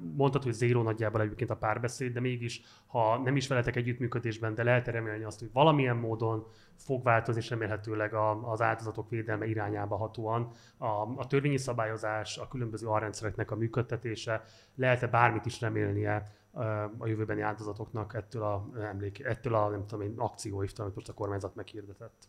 Mondhatod, 0.00 0.42
hogy 0.42 0.52
zéró 0.52 0.82
nagyjából 0.82 1.20
egyébként 1.20 1.50
a 1.50 1.56
párbeszéd, 1.56 2.12
de 2.12 2.20
mégis, 2.20 2.60
ha 2.86 3.18
nem 3.18 3.36
is 3.36 3.48
veletek 3.48 3.76
együttműködésben, 3.76 4.54
de 4.54 4.62
lehet-e 4.62 4.90
remélni 4.90 5.24
azt, 5.24 5.38
hogy 5.38 5.50
valamilyen 5.52 5.96
módon 5.96 6.46
fog 6.76 7.02
változni, 7.02 7.40
és 7.40 7.50
remélhetőleg 7.50 8.14
az 8.42 8.62
áldozatok 8.62 9.10
védelme 9.10 9.46
irányába 9.46 9.96
hatóan 9.96 10.50
a, 10.76 10.86
a 11.16 11.26
törvényi 11.26 11.58
szabályozás, 11.58 12.38
a 12.38 12.48
különböző 12.48 12.86
alrendszereknek 12.86 13.50
a 13.50 13.56
működtetése, 13.56 14.42
lehet-e 14.74 15.06
bármit 15.06 15.46
is 15.46 15.60
remélnie 15.60 16.38
a 16.98 17.06
jövőbeni 17.06 17.40
áldozatoknak 17.40 18.14
ettől 18.14 18.42
a, 18.42 18.70
emlék, 18.80 19.24
ettől 19.24 19.54
a 19.54 19.68
nem 19.68 19.86
tudom 19.86 20.04
én, 20.04 20.14
akcióiftól, 20.16 20.84
amit 20.84 20.94
most 20.94 21.08
a 21.08 21.14
kormányzat 21.14 21.54
meghirdetett? 21.54 22.28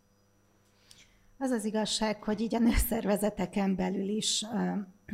Az 1.38 1.50
az 1.50 1.66
igazság, 1.66 2.24
hogy 2.24 2.42
így 2.42 2.56
a 2.56 2.60
nőszervezeteken 2.60 3.76
belül 3.76 4.08
is 4.08 4.46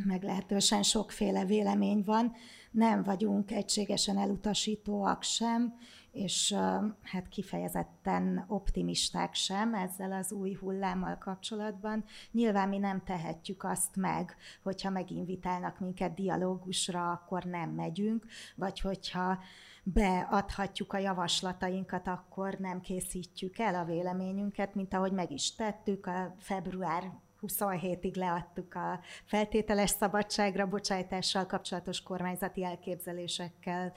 meglehetősen 0.04 0.82
sokféle 0.82 1.44
vélemény 1.44 2.02
van. 2.04 2.32
Nem 2.70 3.02
vagyunk 3.02 3.50
egységesen 3.50 4.18
elutasítóak 4.18 5.22
sem, 5.22 5.74
és 6.12 6.56
hát 7.02 7.28
kifejezetten 7.28 8.44
optimisták 8.48 9.34
sem 9.34 9.74
ezzel 9.74 10.12
az 10.12 10.32
új 10.32 10.54
hullámmal 10.54 11.18
kapcsolatban. 11.18 12.04
Nyilván 12.30 12.68
mi 12.68 12.78
nem 12.78 13.02
tehetjük 13.04 13.64
azt 13.64 13.96
meg, 13.96 14.36
hogyha 14.62 14.90
meginvitálnak 14.90 15.78
minket 15.78 16.14
dialógusra, 16.14 17.10
akkor 17.10 17.44
nem 17.44 17.70
megyünk, 17.70 18.26
vagy 18.54 18.80
hogyha 18.80 19.38
beadhatjuk 19.82 20.92
a 20.92 20.98
javaslatainkat, 20.98 22.06
akkor 22.06 22.54
nem 22.54 22.80
készítjük 22.80 23.58
el 23.58 23.74
a 23.74 23.84
véleményünket, 23.84 24.74
mint 24.74 24.94
ahogy 24.94 25.12
meg 25.12 25.30
is 25.30 25.54
tettük 25.54 26.06
a 26.06 26.34
február 26.38 27.12
27-ig 27.42 28.16
leadtuk 28.16 28.74
a 28.74 29.00
feltételes 29.24 29.90
szabadságra 29.90 30.66
bocsájtással 30.66 31.46
kapcsolatos 31.46 32.02
kormányzati 32.02 32.64
elképzelésekkel 32.64 33.92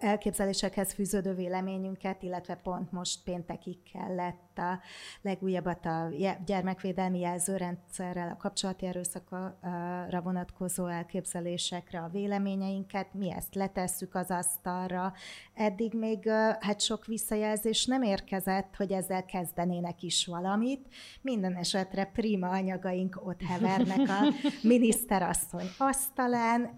elképzelésekhez 0.00 0.92
fűződő 0.92 1.34
véleményünket, 1.34 2.22
illetve 2.22 2.54
pont 2.54 2.92
most 2.92 3.22
péntekig 3.24 3.78
kellett 3.92 4.58
a 4.58 4.80
legújabbat 5.22 5.86
a 5.86 6.08
gyermekvédelmi 6.46 7.18
jelzőrendszerrel, 7.18 8.28
a 8.28 8.36
kapcsolati 8.36 8.86
erőszakra 8.86 10.20
vonatkozó 10.22 10.86
elképzelésekre 10.86 12.00
a 12.00 12.08
véleményeinket, 12.08 13.14
mi 13.14 13.32
ezt 13.32 13.54
letesszük 13.54 14.14
az 14.14 14.30
asztalra. 14.30 15.12
Eddig 15.54 15.94
még 15.94 16.28
hát 16.60 16.80
sok 16.80 17.06
visszajelzés 17.06 17.86
nem 17.86 18.02
érkezett, 18.02 18.76
hogy 18.76 18.92
ezzel 18.92 19.24
kezdenének 19.24 20.02
is 20.02 20.26
valamit. 20.26 20.88
Minden 21.22 21.54
esetre 21.56 22.04
prima 22.04 22.48
anyagaink 22.48 23.20
ott 23.24 23.42
hevernek 23.42 24.08
a 24.08 24.32
miniszterasszony 24.68 25.66
asztalán 25.78 26.76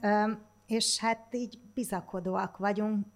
és 0.73 0.99
hát 0.99 1.35
így 1.35 1.59
bizakodóak 1.75 2.57
vagyunk, 2.57 3.07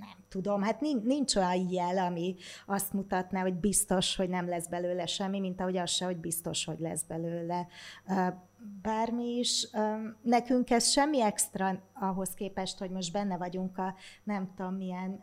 nem 0.00 0.24
tudom, 0.28 0.62
hát 0.62 0.80
nincs 0.80 1.36
olyan 1.36 1.68
jel, 1.70 1.98
ami 1.98 2.36
azt 2.66 2.92
mutatná, 2.92 3.40
hogy 3.40 3.54
biztos, 3.54 4.16
hogy 4.16 4.28
nem 4.28 4.48
lesz 4.48 4.66
belőle 4.66 5.06
semmi, 5.06 5.40
mint 5.40 5.60
ahogy 5.60 5.76
az 5.76 5.90
se, 5.90 6.04
hogy 6.04 6.16
biztos, 6.16 6.64
hogy 6.64 6.78
lesz 6.78 7.02
belőle 7.02 7.66
bármi 8.82 9.38
is. 9.38 9.68
Nekünk 10.22 10.70
ez 10.70 10.88
semmi 10.88 11.22
extra 11.22 11.82
ahhoz 11.92 12.34
képest, 12.34 12.78
hogy 12.78 12.90
most 12.90 13.12
benne 13.12 13.36
vagyunk 13.36 13.78
a 13.78 13.94
nem 14.24 14.52
tudom 14.56 14.74
milyen 14.74 15.20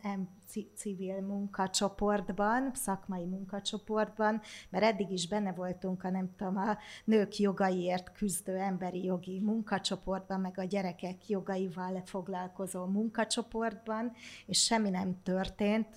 civil 0.76 1.22
munkacsoportban, 1.22 2.72
szakmai 2.74 3.26
munkacsoportban, 3.26 4.42
mert 4.70 4.84
eddig 4.84 5.12
is 5.12 5.28
benne 5.28 5.52
voltunk 5.52 6.04
a 6.04 6.10
nem 6.10 6.30
tudom, 6.38 6.58
a 6.58 6.78
nők 7.06 7.38
jogaiért 7.38 8.12
küzdő 8.12 8.58
emberi 8.58 9.04
jogi 9.04 9.40
munkacsoportban, 9.40 10.40
meg 10.40 10.60
a 10.60 10.64
gyerekek 10.64 11.28
jogaival 11.28 12.02
foglalkozó 12.06 12.86
munkacsoportban, 12.86 14.12
és 14.46 14.64
semmi 14.64 14.90
nem 14.90 15.22
történt, 15.24 15.88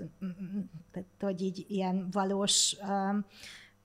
tehát 0.91 1.09
hogy 1.21 1.43
így 1.43 1.65
ilyen 1.69 2.09
valós 2.11 2.77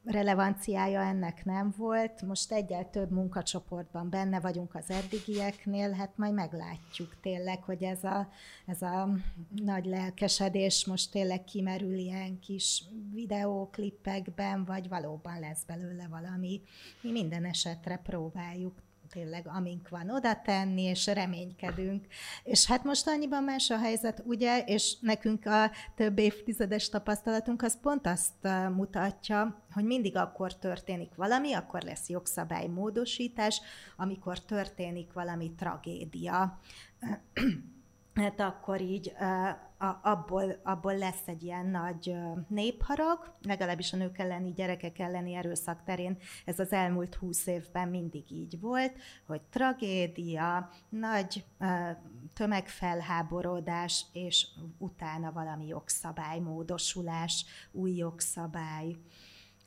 relevanciája 0.05 1.01
ennek 1.01 1.45
nem 1.45 1.73
volt. 1.77 2.21
Most 2.21 2.51
egyel 2.51 2.89
több 2.89 3.11
munkacsoportban 3.11 4.09
benne 4.09 4.39
vagyunk 4.39 4.75
az 4.75 4.89
eddigieknél, 4.89 5.91
hát 5.91 6.17
majd 6.17 6.33
meglátjuk 6.33 7.15
tényleg, 7.21 7.63
hogy 7.63 7.83
ez 7.83 8.03
a, 8.03 8.29
ez 8.65 8.81
a 8.81 9.09
nagy 9.55 9.85
lelkesedés 9.85 10.85
most 10.85 11.11
tényleg 11.11 11.43
kimerül 11.43 11.97
ilyen 11.97 12.39
kis 12.39 12.83
videóklippekben, 13.13 14.65
vagy 14.65 14.89
valóban 14.89 15.39
lesz 15.39 15.63
belőle 15.63 16.07
valami. 16.07 16.61
Mi 17.01 17.11
minden 17.11 17.45
esetre 17.45 17.97
próbáljuk 17.97 18.81
tényleg 19.09 19.47
amink 19.47 19.89
van 19.89 20.09
oda 20.09 20.41
tenni, 20.41 20.81
és 20.81 21.05
reménykedünk. 21.05 22.05
És 22.43 22.65
hát 22.65 22.83
most 22.83 23.07
annyiban 23.07 23.43
más 23.43 23.69
a 23.69 23.77
helyzet, 23.77 24.21
ugye, 24.25 24.63
és 24.63 24.95
nekünk 25.01 25.45
a 25.45 25.71
több 25.95 26.17
évtizedes 26.17 26.89
tapasztalatunk 26.89 27.61
az 27.61 27.79
pont 27.81 28.07
azt 28.07 28.47
mutatja, 28.75 29.63
hogy 29.71 29.83
mindig 29.83 30.15
akkor 30.15 30.57
történik 30.57 31.15
valami, 31.15 31.53
akkor 31.53 31.81
lesz 31.81 32.09
jogszabálymódosítás, 32.09 33.61
amikor 33.97 34.39
történik 34.39 35.13
valami 35.13 35.53
tragédia 35.57 36.59
hát 38.21 38.39
akkor 38.39 38.81
így 38.81 39.13
abból, 40.01 40.59
abból 40.63 40.97
lesz 40.97 41.27
egy 41.27 41.43
ilyen 41.43 41.65
nagy 41.65 42.15
népharag, 42.47 43.35
legalábbis 43.41 43.93
a 43.93 43.97
nők 43.97 44.17
elleni, 44.17 44.51
gyerekek 44.51 44.99
elleni 44.99 45.33
erőszak 45.33 45.83
terén 45.83 46.17
ez 46.45 46.59
az 46.59 46.71
elmúlt 46.71 47.15
húsz 47.15 47.47
évben 47.47 47.87
mindig 47.87 48.31
így 48.31 48.59
volt, 48.59 48.93
hogy 49.27 49.41
tragédia, 49.41 50.69
nagy 50.89 51.45
tömegfelháborodás, 52.33 54.05
és 54.13 54.47
utána 54.77 55.31
valami 55.31 55.67
jogszabály, 55.67 56.39
módosulás, 56.39 57.45
új 57.71 57.91
jogszabály. 57.91 58.95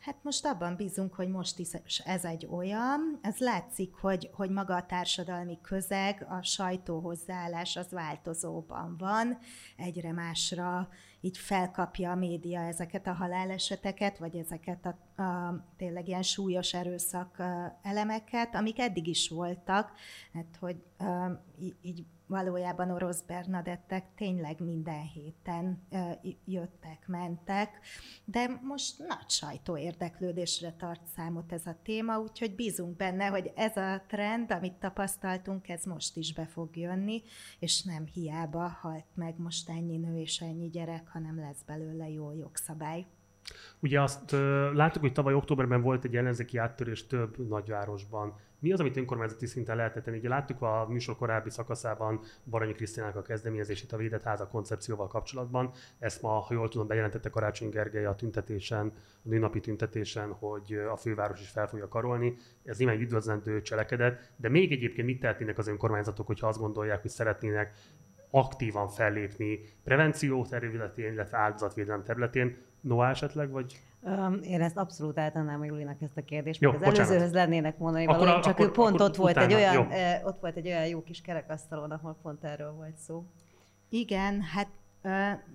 Hát 0.02 0.16
most 0.22 0.46
abban 0.46 0.76
bízunk, 0.76 1.14
hogy 1.14 1.28
most 1.28 1.58
is 1.58 1.98
ez 2.04 2.24
egy 2.24 2.46
olyan, 2.50 3.18
ez 3.20 3.38
látszik, 3.38 3.94
hogy, 3.94 4.30
hogy 4.32 4.50
maga 4.50 4.74
a 4.74 4.86
társadalmi 4.86 5.58
közeg, 5.60 6.26
a 6.28 6.42
sajtó 6.42 7.00
hozzáállás 7.00 7.76
az 7.76 7.90
változóban 7.90 8.96
van, 8.98 9.38
egyre 9.76 10.12
másra 10.12 10.88
így 11.20 11.38
felkapja 11.38 12.10
a 12.10 12.14
média 12.14 12.60
ezeket 12.60 13.06
a 13.06 13.12
haláleseteket, 13.12 14.18
vagy 14.18 14.36
ezeket 14.36 14.86
a, 14.86 15.22
a 15.22 15.64
tényleg 15.76 16.08
ilyen 16.08 16.22
súlyos 16.22 16.74
erőszak 16.74 17.42
elemeket, 17.82 18.54
amik 18.54 18.78
eddig 18.78 19.06
is 19.06 19.28
voltak, 19.28 19.92
hát 20.32 20.56
hogy 20.60 20.82
így 21.82 22.04
valójában 22.32 22.90
orosz 22.90 23.20
Bernadettek 23.20 24.04
tényleg 24.16 24.60
minden 24.60 25.02
héten 25.02 25.82
jöttek, 26.44 27.04
mentek, 27.06 27.78
de 28.24 28.60
most 28.62 28.98
nagy 28.98 29.28
sajtó 29.28 29.76
érdeklődésre 29.76 30.72
tart 30.72 31.06
számot 31.16 31.52
ez 31.52 31.66
a 31.66 31.76
téma, 31.82 32.18
úgyhogy 32.18 32.54
bízunk 32.54 32.96
benne, 32.96 33.26
hogy 33.26 33.52
ez 33.54 33.76
a 33.76 34.02
trend, 34.06 34.50
amit 34.52 34.72
tapasztaltunk, 34.72 35.68
ez 35.68 35.84
most 35.84 36.16
is 36.16 36.32
be 36.34 36.46
fog 36.46 36.76
jönni, 36.76 37.22
és 37.58 37.82
nem 37.82 38.06
hiába 38.06 38.78
halt 38.80 39.06
meg 39.14 39.34
most 39.38 39.68
ennyi 39.68 39.96
nő 39.96 40.18
és 40.18 40.40
ennyi 40.40 40.68
gyerek, 40.68 41.08
hanem 41.08 41.38
lesz 41.38 41.62
belőle 41.66 42.08
jó 42.08 42.32
jogszabály. 42.32 43.06
Ugye 43.80 44.00
azt 44.00 44.30
láttuk, 44.72 45.02
hogy 45.02 45.12
tavaly 45.12 45.34
októberben 45.34 45.82
volt 45.82 46.04
egy 46.04 46.16
ellenzéki 46.16 46.58
áttörés 46.58 47.06
több 47.06 47.48
nagyvárosban 47.48 48.34
mi 48.62 48.72
az, 48.72 48.80
amit 48.80 48.96
önkormányzati 48.96 49.46
szinten 49.46 49.76
lehet 49.76 50.02
tenni? 50.02 50.18
Ugye 50.18 50.28
láttuk 50.28 50.62
a 50.62 50.86
műsor 50.88 51.16
korábbi 51.16 51.50
szakaszában 51.50 52.20
Baranyi 52.44 52.72
Krisztinának 52.72 53.16
a 53.16 53.22
kezdeményezését 53.22 53.92
a 53.92 53.96
védett 53.96 54.22
háza 54.22 54.48
koncepcióval 54.48 55.06
kapcsolatban. 55.06 55.70
Ezt 55.98 56.22
ma, 56.22 56.28
ha 56.28 56.54
jól 56.54 56.68
tudom, 56.68 56.86
bejelentette 56.86 57.30
Karácsony 57.30 57.68
Gergely 57.68 58.04
a 58.04 58.14
tüntetésen, 58.14 58.92
a 58.96 59.28
nőnapi 59.28 59.60
tüntetésen, 59.60 60.32
hogy 60.32 60.72
a 60.90 60.96
főváros 60.96 61.40
is 61.40 61.48
fel 61.48 61.68
fogja 61.68 61.88
karolni. 61.88 62.36
Ez 62.64 62.78
nyilván 62.78 62.96
egy 62.96 63.02
üdvözlendő 63.02 63.62
cselekedet, 63.62 64.32
de 64.36 64.48
még 64.48 64.72
egyébként 64.72 65.06
mit 65.06 65.20
tehetnének 65.20 65.58
az 65.58 65.68
önkormányzatok, 65.68 66.26
hogyha 66.26 66.46
azt 66.46 66.58
gondolják, 66.58 67.00
hogy 67.00 67.10
szeretnének 67.10 67.72
aktívan 68.30 68.88
fellépni 68.88 69.60
prevenció 69.84 70.46
területén, 70.46 71.12
illetve 71.12 71.38
áldozatvédelem 71.38 72.02
területén. 72.02 72.56
Noá 72.80 73.10
esetleg, 73.10 73.50
vagy? 73.50 73.80
Én 74.42 74.60
ezt 74.60 74.76
abszolút 74.76 75.18
átadnám 75.18 75.60
a 75.60 75.64
Julinak 75.64 76.02
ezt 76.02 76.16
a 76.16 76.22
kérdést, 76.24 76.60
Jó, 76.60 76.70
az 76.70 76.78
bocsánat. 76.78 76.98
előzőhöz 76.98 77.32
lennének 77.32 77.78
mondani 77.78 78.06
akkor, 78.06 78.18
valami, 78.18 78.42
csak 78.42 78.52
akkor, 78.52 78.66
ő 78.66 78.70
pont 78.70 78.94
akkor 78.94 79.06
ott, 79.06 79.16
volt 79.16 79.36
egy 79.36 79.54
olyan, 79.54 79.90
eh, 79.90 80.20
ott 80.24 80.40
volt 80.40 80.56
egy 80.56 80.66
olyan 80.66 80.86
jó 80.86 81.02
kis 81.02 81.20
kerekasztalon, 81.20 81.90
ahol 81.90 82.18
pont 82.22 82.44
erről 82.44 82.72
volt 82.72 82.96
szó. 82.96 83.24
Igen, 83.88 84.40
hát 84.40 84.68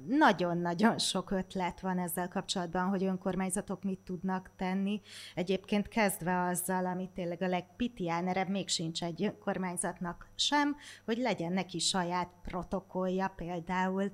nagyon-nagyon 0.07 0.97
sok 0.97 1.31
ötlet 1.31 1.79
van 1.79 1.99
ezzel 1.99 2.27
kapcsolatban, 2.27 2.87
hogy 2.87 3.03
önkormányzatok 3.03 3.83
mit 3.83 3.99
tudnak 3.99 4.51
tenni. 4.55 5.01
Egyébként 5.35 5.87
kezdve 5.87 6.41
azzal, 6.41 6.85
ami 6.85 7.09
tényleg 7.13 7.41
a 7.41 7.47
legpitiánerebb, 7.47 8.49
még 8.49 8.67
sincs 8.67 9.03
egy 9.03 9.23
önkormányzatnak 9.23 10.29
sem, 10.35 10.75
hogy 11.05 11.17
legyen 11.17 11.53
neki 11.53 11.79
saját 11.79 12.29
protokollja, 12.41 13.33
például 13.35 14.11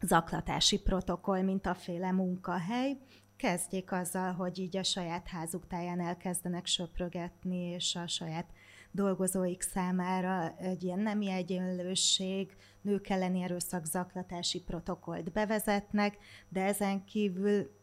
zaklatási 0.00 0.80
protokoll, 0.80 1.42
mint 1.42 1.66
a 1.66 1.74
féle 1.74 2.10
munkahely, 2.10 2.96
kezdjék 3.36 3.92
azzal, 3.92 4.32
hogy 4.32 4.58
így 4.58 4.76
a 4.76 4.82
saját 4.82 5.26
házuk 5.26 5.66
táján 5.66 6.00
elkezdenek 6.00 6.66
söprögetni, 6.66 7.58
és 7.58 7.94
a 7.94 8.06
saját 8.06 8.46
dolgozóik 8.90 9.62
számára 9.62 10.54
egy 10.58 10.82
ilyen 10.82 10.98
nemi 10.98 11.30
egyenlőség, 11.30 12.56
nők 12.80 13.08
elleni 13.08 13.42
erőszak 13.42 13.84
zaklatási 13.84 14.60
protokollt 14.60 15.32
bevezetnek, 15.32 16.18
de 16.48 16.64
ezen 16.64 17.04
kívül 17.04 17.77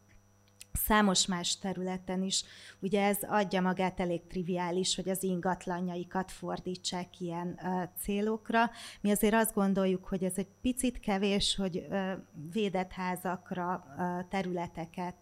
számos 0.76 1.26
más 1.26 1.58
területen 1.58 2.22
is. 2.22 2.44
Ugye 2.80 3.04
ez 3.04 3.18
adja 3.22 3.60
magát 3.60 4.00
elég 4.00 4.26
triviális, 4.26 4.96
hogy 4.96 5.08
az 5.08 5.22
ingatlanjaikat 5.22 6.30
fordítsák 6.32 7.20
ilyen 7.20 7.58
uh, 7.62 7.82
célokra. 8.00 8.70
Mi 9.00 9.10
azért 9.10 9.34
azt 9.34 9.54
gondoljuk, 9.54 10.04
hogy 10.04 10.24
ez 10.24 10.34
egy 10.36 10.48
picit 10.60 11.00
kevés, 11.00 11.56
hogy 11.56 11.86
uh, 11.90 12.12
védett 12.52 12.92
házakra 12.92 13.84
uh, 13.98 14.28
területeket 14.28 15.16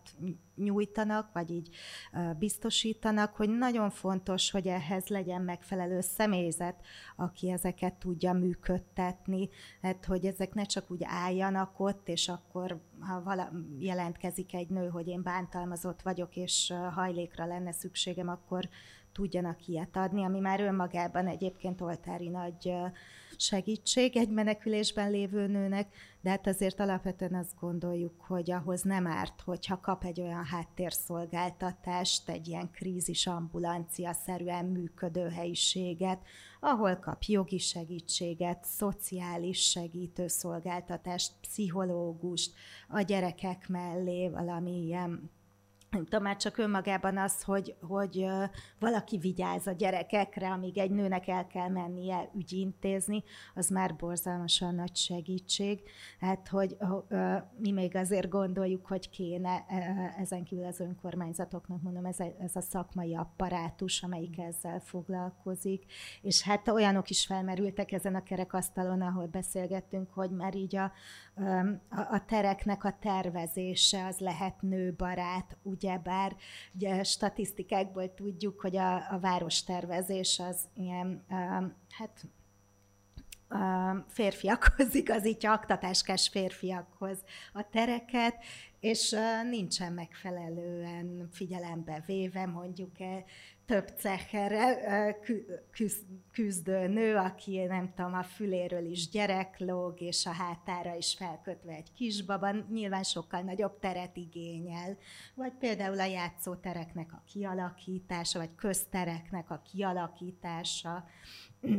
nyújtanak, 0.56 1.32
vagy 1.32 1.50
így 1.50 1.68
biztosítanak, 2.38 3.36
hogy 3.36 3.48
nagyon 3.48 3.90
fontos, 3.90 4.50
hogy 4.50 4.66
ehhez 4.66 5.06
legyen 5.06 5.42
megfelelő 5.42 6.00
személyzet, 6.00 6.80
aki 7.16 7.50
ezeket 7.50 7.94
tudja 7.94 8.32
működtetni, 8.32 9.48
hát, 9.82 10.04
hogy 10.04 10.26
ezek 10.26 10.54
ne 10.54 10.64
csak 10.64 10.90
úgy 10.90 11.02
álljanak 11.04 11.80
ott, 11.80 12.08
és 12.08 12.28
akkor, 12.28 12.80
ha 13.06 13.22
vala, 13.22 13.50
jelentkezik 13.78 14.54
egy 14.54 14.68
nő, 14.68 14.88
hogy 14.88 15.06
én 15.06 15.22
bántalmazott 15.22 16.02
vagyok, 16.02 16.36
és 16.36 16.72
hajlékra 16.94 17.46
lenne 17.46 17.72
szükségem, 17.72 18.28
akkor 18.28 18.68
tudjanak 19.12 19.66
ilyet 19.66 19.96
adni, 19.96 20.24
ami 20.24 20.38
már 20.38 20.60
önmagában 20.60 21.26
egyébként 21.26 21.80
oltári 21.80 22.28
nagy 22.28 22.72
segítség 23.40 24.16
egy 24.16 24.30
menekülésben 24.30 25.10
lévő 25.10 25.46
nőnek, 25.46 25.94
de 26.20 26.30
hát 26.30 26.46
azért 26.46 26.80
alapvetően 26.80 27.34
azt 27.34 27.58
gondoljuk, 27.60 28.20
hogy 28.20 28.50
ahhoz 28.50 28.82
nem 28.82 29.06
árt, 29.06 29.40
hogyha 29.40 29.80
kap 29.80 30.04
egy 30.04 30.20
olyan 30.20 30.44
háttérszolgáltatást, 30.44 32.28
egy 32.28 32.48
ilyen 32.48 32.70
krízis 32.70 33.26
ambulancia-szerűen 33.26 34.64
működő 34.64 35.28
helyiséget, 35.28 36.22
ahol 36.60 36.96
kap 36.96 37.22
jogi 37.22 37.58
segítséget, 37.58 38.64
szociális 38.64 39.70
segítőszolgáltatást, 39.70 41.32
pszichológust, 41.40 42.52
a 42.88 43.00
gyerekek 43.00 43.68
mellé 43.68 44.28
valami 44.28 44.84
ilyen 44.84 45.30
már 46.20 46.36
csak 46.36 46.58
önmagában 46.58 47.18
az, 47.18 47.42
hogy, 47.42 47.74
hogy 47.80 48.26
valaki 48.78 49.18
vigyáz 49.18 49.66
a 49.66 49.72
gyerekekre, 49.72 50.50
amíg 50.50 50.78
egy 50.78 50.90
nőnek 50.90 51.28
el 51.28 51.46
kell 51.46 51.68
mennie 51.68 52.30
ügyintézni, 52.34 53.22
az 53.54 53.68
már 53.68 53.96
borzalmasan 53.96 54.74
nagy 54.74 54.96
segítség. 54.96 55.82
Hát, 56.20 56.48
hogy 56.48 56.76
mi 57.58 57.72
még 57.72 57.96
azért 57.96 58.28
gondoljuk, 58.28 58.86
hogy 58.86 59.10
kéne 59.10 59.64
ezen 60.18 60.44
kívül 60.44 60.64
az 60.64 60.80
önkormányzatoknak, 60.80 61.82
mondom, 61.82 62.04
ez 62.04 62.20
a, 62.20 62.34
ez 62.38 62.56
a 62.56 62.60
szakmai 62.60 63.14
apparátus, 63.14 64.02
amelyik 64.02 64.38
ezzel 64.38 64.80
foglalkozik, 64.80 65.84
és 66.22 66.42
hát 66.42 66.68
olyanok 66.68 67.10
is 67.10 67.26
felmerültek 67.26 67.92
ezen 67.92 68.14
a 68.14 68.22
kerekasztalon, 68.22 69.00
ahol 69.00 69.26
beszélgettünk, 69.26 70.10
hogy 70.12 70.30
már 70.30 70.54
így 70.54 70.76
a, 70.76 70.92
a, 71.88 72.24
tereknek 72.26 72.84
a 72.84 72.96
tervezése 73.00 74.06
az 74.06 74.18
lehet 74.18 74.62
nőbarát, 74.62 75.56
ugyebár. 75.62 76.36
Ugye 76.74 77.02
statisztikákból 77.02 78.14
tudjuk, 78.14 78.60
hogy 78.60 78.76
a, 78.76 79.12
a 79.12 79.18
várostervezés 79.20 80.38
az 80.38 80.64
ilyen, 80.74 81.24
hát 81.90 82.26
férfiakhoz 84.08 84.94
igazítja, 85.02 85.52
aktatáskás 85.52 86.28
férfiakhoz 86.28 87.18
a 87.52 87.68
tereket, 87.70 88.36
és 88.80 89.16
nincsen 89.50 89.92
megfelelően 89.92 91.28
figyelembe 91.32 92.02
véve 92.06 92.46
mondjuk 92.46 93.00
több 93.66 93.88
ceherre 93.96 95.18
küzdő 96.32 96.86
nő, 96.86 97.16
aki 97.16 97.64
nem 97.64 97.92
tudom, 97.94 98.14
a 98.14 98.22
füléről 98.22 98.84
is 98.84 99.08
gyerek 99.08 99.58
lóg, 99.58 100.00
és 100.00 100.26
a 100.26 100.32
hátára 100.32 100.94
is 100.94 101.14
felkötve 101.18 101.72
egy 101.72 101.92
kisbaba, 101.92 102.50
nyilván 102.70 103.02
sokkal 103.02 103.40
nagyobb 103.40 103.78
teret 103.78 104.16
igényel. 104.16 104.96
Vagy 105.34 105.52
például 105.52 106.00
a 106.00 106.04
játszótereknek 106.04 107.12
a 107.12 107.22
kialakítása, 107.26 108.38
vagy 108.38 108.54
köztereknek 108.54 109.50
a 109.50 109.62
kialakítása 109.72 111.04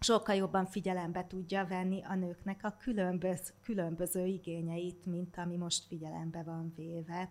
sokkal 0.00 0.34
jobban 0.34 0.66
figyelembe 0.66 1.26
tudja 1.26 1.66
venni 1.66 2.02
a 2.04 2.14
nőknek 2.14 2.60
a 2.62 2.76
különböző, 2.76 3.52
különböző 3.62 4.26
igényeit, 4.26 5.06
mint 5.06 5.36
ami 5.36 5.56
most 5.56 5.86
figyelembe 5.86 6.42
van 6.42 6.72
véve. 6.76 7.30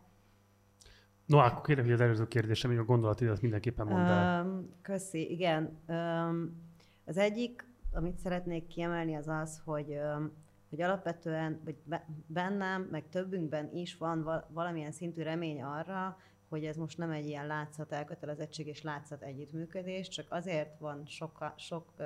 No, 1.29 1.37
akkor 1.37 1.65
kérem, 1.65 1.83
hogy 1.83 1.93
az 1.93 2.01
előző 2.01 2.27
kérdése, 2.27 2.67
még 2.67 2.77
a 2.77 2.83
gondolatidat 2.83 3.41
mindenképpen 3.41 3.87
mondd 3.87 4.05
el. 4.05 4.45
Um, 4.45 4.69
köszi, 4.81 5.31
igen. 5.31 5.79
Um, 5.87 6.63
az 7.05 7.17
egyik, 7.17 7.65
amit 7.91 8.17
szeretnék 8.17 8.67
kiemelni, 8.67 9.15
az 9.15 9.27
az, 9.27 9.61
hogy, 9.65 9.89
um, 9.89 10.31
hogy 10.69 10.81
alapvetően, 10.81 11.61
vagy 11.63 11.75
bennem, 12.27 12.87
meg 12.91 13.09
többünkben 13.09 13.69
is 13.73 13.97
van 13.97 14.43
valamilyen 14.49 14.91
szintű 14.91 15.21
remény 15.21 15.61
arra, 15.61 16.17
hogy 16.47 16.65
ez 16.65 16.75
most 16.75 16.97
nem 16.97 17.11
egy 17.11 17.27
ilyen 17.27 17.47
látszat 17.47 17.91
elkötelezettség 17.91 18.67
és 18.67 18.81
látszat 18.81 19.21
együttműködés, 19.21 20.07
csak 20.07 20.25
azért 20.29 20.79
van 20.79 21.05
sok, 21.05 21.53
sok 21.55 21.93
uh, 21.97 22.05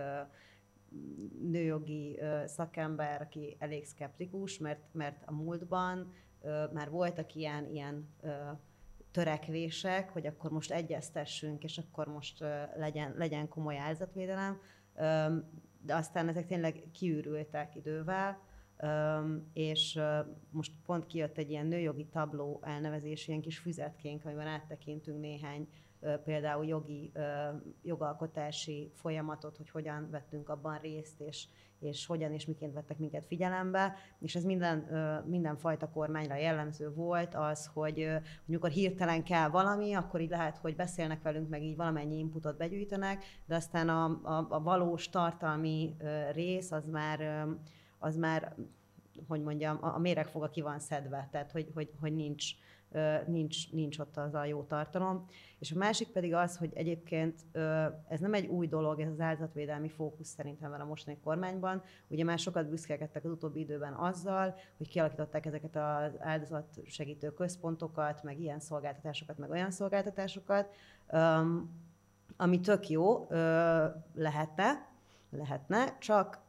nőjogi 1.42 2.20
uh, 2.22 2.46
szakember, 2.46 3.22
aki 3.22 3.56
elég 3.60 3.86
szkeptikus, 3.86 4.58
mert, 4.58 4.82
mert 4.92 5.24
a 5.26 5.34
múltban 5.34 6.14
uh, 6.42 6.74
már 6.74 6.90
voltak 6.90 7.36
ilyen, 7.36 7.68
ilyen 7.70 8.10
uh, 8.22 8.32
törekvések, 9.14 10.10
hogy 10.10 10.26
akkor 10.26 10.52
most 10.52 10.72
egyeztessünk, 10.72 11.64
és 11.64 11.78
akkor 11.78 12.08
most 12.08 12.40
legyen, 12.76 13.14
legyen 13.18 13.48
komoly 13.48 13.78
áldozatvédelem, 13.78 14.62
de 15.82 15.96
aztán 15.96 16.28
ezek 16.28 16.46
tényleg 16.46 16.84
kiürültek 16.92 17.76
idővel, 17.76 18.42
és 19.54 20.00
most 20.50 20.72
pont 20.86 21.06
kijött 21.06 21.38
egy 21.38 21.50
ilyen 21.50 21.66
nőjogi 21.66 22.06
tabló 22.06 22.60
elnevezés, 22.64 23.28
ilyen 23.28 23.42
kis 23.42 23.58
füzetkénk, 23.58 24.26
amiben 24.26 24.48
áttekintünk 24.48 25.20
néhány 25.20 25.68
például 26.24 26.66
jogi, 26.66 27.12
jogalkotási 27.82 28.92
folyamatot, 28.94 29.58
hogy 29.58 29.70
hogyan 29.70 30.08
vettünk 30.12 30.50
abban 30.50 30.80
részt, 30.80 31.22
és, 31.22 31.48
és 31.80 32.06
hogyan 32.06 32.32
és 32.32 32.46
miként 32.46 32.74
vettek 32.74 32.98
minket 32.98 33.26
figyelembe, 33.26 33.96
és 34.20 34.36
ez 34.36 34.44
minden, 34.44 34.78
minden 35.26 35.58
fajta 35.58 35.90
kormányra 35.90 36.36
jellemző 36.36 36.94
volt 36.94 37.36
az, 37.36 37.70
hogy 37.74 38.10
amikor 38.48 38.70
hirtelen 38.70 39.24
kell 39.24 39.50
valami, 39.50 39.94
akkor 39.94 40.22
így 40.22 40.30
lehet, 40.30 40.58
hogy 40.58 40.76
beszélnek 40.76 41.22
velünk, 41.22 41.50
meg 41.50 41.64
így 41.64 41.76
valamennyi 41.76 42.18
inputot 42.18 42.58
begyűjtenek, 42.58 43.24
de 43.46 43.56
aztán 43.56 43.90
a, 43.90 44.06
a, 44.24 44.48
a 44.50 44.62
valós 44.62 45.10
tartalmi 45.10 45.96
rész 46.32 46.72
az 46.72 46.86
már, 46.86 47.48
az 48.00 48.16
már 48.16 48.56
hogy 49.28 49.42
mondjam, 49.42 49.78
a 49.82 50.00
méregfoga 50.00 50.50
ki 50.50 50.62
van 50.62 50.80
szedve, 50.80 51.28
tehát 51.32 51.52
hogy, 51.52 51.72
hogy, 51.74 51.90
hogy 52.00 52.16
nincs, 52.16 52.52
nincs, 53.26 53.72
nincs 53.72 54.00
ott 54.00 54.18
az 54.18 54.34
a 54.34 54.46
jó 54.46 54.64
tartalom. 54.64 55.26
És 55.60 55.72
a 55.72 55.78
másik 55.78 56.08
pedig 56.08 56.34
az, 56.34 56.58
hogy 56.58 56.72
egyébként 56.74 57.42
ez 58.08 58.20
nem 58.20 58.34
egy 58.34 58.46
új 58.46 58.68
dolog, 58.68 59.00
ez 59.00 59.12
az 59.12 59.20
áldozatvédelmi 59.20 59.90
fókusz 59.90 60.28
szerintem 60.28 60.70
van 60.70 60.80
a 60.80 60.86
mostani 60.86 61.18
kormányban. 61.24 61.84
Ugye 62.08 62.24
már 62.24 62.40
sokat 62.40 62.70
büszkelkedtek 62.70 63.24
az 63.24 63.32
utóbbi 63.32 63.60
időben 63.60 63.94
azzal, 63.94 64.56
hogy 64.78 64.88
kialakították 64.88 65.46
ezeket 65.46 65.76
az 65.76 66.12
áldozatsegítő 66.20 67.34
központokat, 67.34 68.24
meg 68.24 68.40
ilyen 68.40 68.60
szolgáltatásokat, 68.60 69.38
meg 69.38 69.50
olyan 69.50 69.72
szolgáltatásokat 69.72 70.68
ami 72.38 72.60
tök 72.60 72.90
jó 72.90 73.28
lehetne, 74.14 74.88
lehetne, 75.30 75.98
csak 76.00 76.40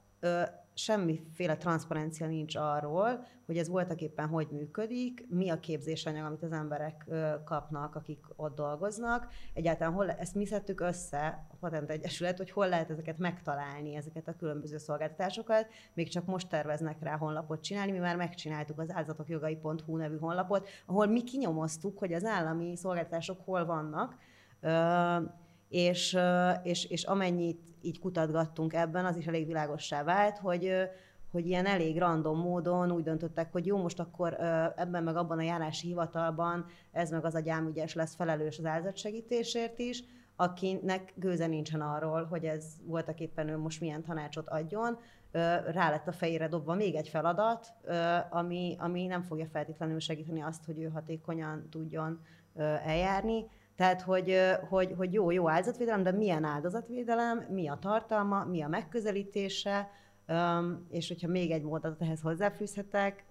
semmiféle 0.75 1.57
transzparencia 1.57 2.27
nincs 2.27 2.57
arról, 2.57 3.27
hogy 3.47 3.59
ez 3.59 3.69
voltak 3.69 4.01
éppen 4.01 4.29
hogy 4.29 4.49
működik, 4.51 5.27
mi 5.29 5.51
a 5.51 5.61
képzésanyag, 5.61 6.27
amit 6.27 6.43
az 6.43 6.53
emberek 6.53 7.11
kapnak, 7.45 7.95
akik 7.95 8.25
ott 8.37 8.55
dolgoznak. 8.55 9.29
Egyáltalán 9.55 9.93
hol, 9.93 10.11
ezt 10.11 10.35
mi 10.35 10.47
szedtük 10.47 10.81
össze, 10.81 11.47
a 11.51 11.55
Patent 11.61 11.91
Egyesület, 11.91 12.37
hogy 12.37 12.51
hol 12.51 12.69
lehet 12.69 12.91
ezeket 12.91 13.19
megtalálni, 13.19 13.95
ezeket 13.95 14.29
a 14.29 14.37
különböző 14.37 14.79
szolgáltatásokat. 14.79 15.67
Még 15.95 16.09
csak 16.09 16.27
most 16.27 16.49
terveznek 16.49 17.03
rá 17.03 17.17
honlapot 17.17 17.63
csinálni, 17.63 17.93
mi 17.93 17.99
már 17.99 18.17
megcsináltuk 18.17 18.79
az 18.79 18.91
áldozatokjogai.hu 18.91 19.97
nevű 19.97 20.19
honlapot, 20.19 20.69
ahol 20.87 21.07
mi 21.07 21.23
kinyomoztuk, 21.23 21.99
hogy 21.99 22.13
az 22.13 22.25
állami 22.25 22.77
szolgáltatások 22.77 23.45
hol 23.45 23.65
vannak, 23.65 24.17
és, 25.75 26.19
és, 26.63 26.85
és 26.85 27.05
amennyit 27.05 27.61
így 27.83 27.99
kutatgattunk 27.99 28.73
ebben, 28.73 29.05
az 29.05 29.17
is 29.17 29.27
elég 29.27 29.47
világossá 29.47 30.03
vált, 30.03 30.39
hogy, 30.39 30.73
hogy 31.31 31.47
ilyen 31.47 31.67
elég 31.67 31.99
random 31.99 32.39
módon 32.39 32.91
úgy 32.91 33.03
döntöttek, 33.03 33.53
hogy 33.53 33.67
jó, 33.67 33.77
most 33.77 34.01
akkor 34.01 34.33
ebben 34.77 35.03
meg 35.03 35.17
abban 35.17 35.39
a 35.39 35.43
járási 35.43 35.87
hivatalban 35.87 36.67
ez 36.93 37.11
meg 37.11 37.25
az 37.25 37.35
a 37.35 37.41
gyámügyes 37.41 37.95
lesz 37.95 38.15
felelős 38.15 38.59
az 38.59 38.65
áldozatsegítésért 38.65 39.79
is, 39.79 40.05
akinek 40.37 41.13
gőze 41.17 41.47
nincsen 41.47 41.81
arról, 41.81 42.25
hogy 42.25 42.45
ez 42.45 42.65
voltak 42.85 43.21
éppen 43.21 43.49
ő 43.49 43.57
most 43.59 43.81
milyen 43.81 44.03
tanácsot 44.03 44.49
adjon, 44.49 44.99
rá 45.73 45.91
lett 45.91 46.09
a 46.09 46.13
fejére 46.13 46.49
dobva 46.49 46.75
még 46.75 46.95
egy 46.95 47.09
feladat, 47.09 47.73
ami, 48.31 48.77
ami 48.79 49.07
nem 49.07 49.23
fogja 49.23 49.47
feltétlenül 49.47 50.01
segíteni 50.01 50.41
azt, 50.41 50.65
hogy 50.65 50.79
ő 50.79 50.89
hatékonyan 50.89 51.69
tudjon 51.71 52.21
eljárni. 52.85 53.47
Tehát, 53.77 54.03
hogy, 54.03 54.37
hogy, 54.69 54.95
hogy 54.97 55.13
jó, 55.13 55.31
jó 55.31 55.49
áldozatvédelem, 55.49 56.03
de 56.03 56.13
milyen 56.13 56.45
áldozatvédelem, 56.45 57.47
mi 57.51 57.69
a 57.69 57.79
tartalma, 57.81 58.45
mi 58.45 58.63
a 58.63 58.69
megközelítése, 58.69 59.91
és 60.89 61.09
hogyha 61.09 61.29
még 61.29 61.51
egy 61.51 61.63
módot 61.63 62.01
ehhez 62.01 62.21
hozzáfűzhetek, 62.21 63.25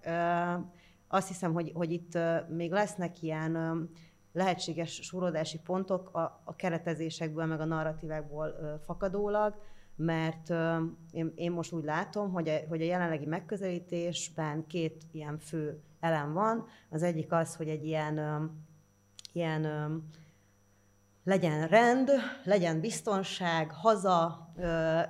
azt 1.08 1.28
hiszem, 1.28 1.52
hogy, 1.52 1.72
hogy 1.74 1.92
itt 1.92 2.18
még 2.48 2.70
lesznek 2.70 3.22
ilyen 3.22 3.88
lehetséges 4.32 4.94
súrodási 5.02 5.58
pontok 5.58 6.14
a, 6.14 6.42
a 6.44 6.56
keretezésekből, 6.56 7.46
meg 7.46 7.60
a 7.60 7.64
narratívákból 7.64 8.78
fakadólag, 8.84 9.54
mert 9.96 10.50
én, 11.10 11.32
én 11.34 11.52
most 11.52 11.72
úgy 11.72 11.84
látom, 11.84 12.32
hogy 12.32 12.48
a, 12.48 12.58
hogy 12.68 12.80
a 12.80 12.84
jelenlegi 12.84 13.26
megközelítésben 13.26 14.66
két 14.66 15.02
ilyen 15.12 15.38
fő 15.38 15.82
elem 16.00 16.32
van. 16.32 16.66
Az 16.90 17.02
egyik 17.02 17.32
az, 17.32 17.56
hogy 17.56 17.68
egy 17.68 17.84
ilyen, 17.84 18.50
ilyen 19.32 19.62
legyen 21.24 21.68
rend, 21.68 22.10
legyen 22.44 22.80
biztonság, 22.80 23.70
haza, 23.70 24.52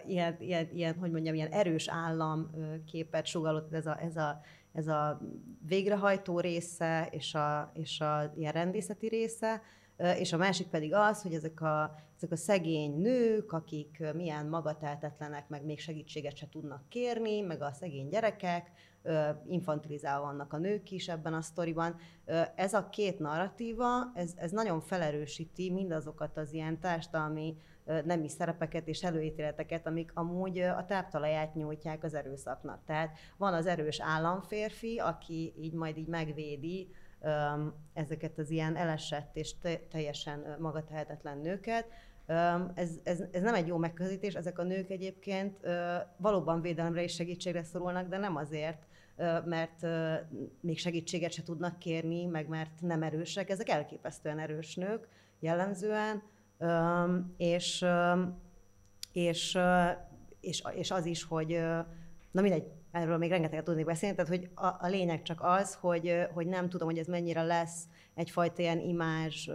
ilyen, 0.06 0.36
ilyen, 0.38 0.68
ilyen, 0.72 0.96
hogy 0.98 1.10
mondjam, 1.10 1.34
ilyen 1.34 1.52
erős 1.52 1.88
állam 1.88 2.50
képet 2.86 3.26
sugalott 3.26 3.74
ez 3.74 3.86
a, 3.86 4.00
ez 4.00 4.16
a, 4.16 4.40
ez 4.72 4.88
a 4.88 5.20
végrehajtó 5.66 6.40
része 6.40 7.08
és 7.10 7.34
a, 7.34 7.70
és 7.74 8.00
a 8.00 8.32
ilyen 8.36 8.52
rendészeti 8.52 9.08
része, 9.08 9.62
és 10.18 10.32
a 10.32 10.36
másik 10.36 10.66
pedig 10.66 10.94
az, 10.94 11.22
hogy 11.22 11.34
ezek 11.34 11.60
a, 11.60 11.94
ezek 12.16 12.32
a 12.32 12.36
szegény 12.36 13.00
nők, 13.00 13.52
akik 13.52 14.02
milyen 14.14 14.46
magatehetetlenek, 14.46 15.48
meg 15.48 15.64
még 15.64 15.80
segítséget 15.80 16.36
se 16.36 16.48
tudnak 16.48 16.88
kérni, 16.88 17.40
meg 17.40 17.62
a 17.62 17.72
szegény 17.72 18.08
gyerekek, 18.08 18.70
infantilizálva 19.46 20.26
vannak 20.26 20.52
a 20.52 20.58
nők 20.58 20.90
is 20.90 21.08
ebben 21.08 21.34
a 21.34 21.40
sztoriban. 21.40 21.96
Ez 22.54 22.74
a 22.74 22.88
két 22.88 23.18
narratíva, 23.18 24.12
ez, 24.14 24.32
ez 24.36 24.50
nagyon 24.50 24.80
felerősíti 24.80 25.70
mindazokat 25.70 26.36
az 26.36 26.52
ilyen 26.52 26.80
társadalmi 26.80 27.56
nemi 27.84 28.28
szerepeket 28.28 28.88
és 28.88 29.02
előítéleteket, 29.02 29.86
amik 29.86 30.10
amúgy 30.14 30.58
a 30.58 30.84
táptalaját 30.84 31.54
nyújtják 31.54 32.04
az 32.04 32.14
erőszaknak. 32.14 32.84
Tehát 32.86 33.18
van 33.36 33.54
az 33.54 33.66
erős 33.66 34.00
államférfi, 34.00 34.98
aki 34.98 35.54
így 35.58 35.72
majd 35.72 35.96
így 35.96 36.06
megvédi 36.06 36.88
ezeket 37.92 38.38
az 38.38 38.50
ilyen 38.50 38.76
elesett 38.76 39.36
és 39.36 39.54
teljesen 39.90 40.56
magatehetetlen 40.58 41.38
nőket, 41.38 41.86
ez, 42.74 42.90
ez, 43.02 43.22
ez 43.32 43.42
nem 43.42 43.54
egy 43.54 43.66
jó 43.66 43.76
megközelítés, 43.76 44.34
ezek 44.34 44.58
a 44.58 44.62
nők 44.62 44.90
egyébként 44.90 45.58
valóban 46.16 46.60
védelemre 46.60 47.02
és 47.02 47.14
segítségre 47.14 47.62
szorulnak, 47.62 48.08
de 48.08 48.18
nem 48.18 48.36
azért, 48.36 48.86
mert 49.44 49.86
még 50.60 50.78
segítséget 50.78 51.32
se 51.32 51.42
tudnak 51.42 51.78
kérni, 51.78 52.24
meg 52.24 52.48
mert 52.48 52.80
nem 52.80 53.02
erősek. 53.02 53.50
Ezek 53.50 53.68
elképesztően 53.68 54.38
erős 54.38 54.74
nők 54.74 55.08
jellemzően, 55.40 56.22
és, 57.36 57.84
és, 59.12 59.58
és, 60.40 60.62
és 60.74 60.90
az 60.90 61.06
is, 61.06 61.24
hogy 61.24 61.60
na 62.30 62.40
mindegy, 62.40 62.64
erről 62.90 63.18
még 63.18 63.30
rengeteget 63.30 63.64
tudnék 63.64 63.84
beszélni, 63.84 64.16
tehát 64.16 64.30
hogy 64.30 64.50
a, 64.54 64.66
a 64.66 64.88
lényeg 64.88 65.22
csak 65.22 65.40
az, 65.42 65.74
hogy, 65.74 66.26
hogy 66.32 66.46
nem 66.46 66.68
tudom, 66.68 66.88
hogy 66.88 66.98
ez 66.98 67.06
mennyire 67.06 67.42
lesz 67.42 67.82
egyfajta 68.14 68.62
ilyen 68.62 68.80
imázs, 68.80 69.50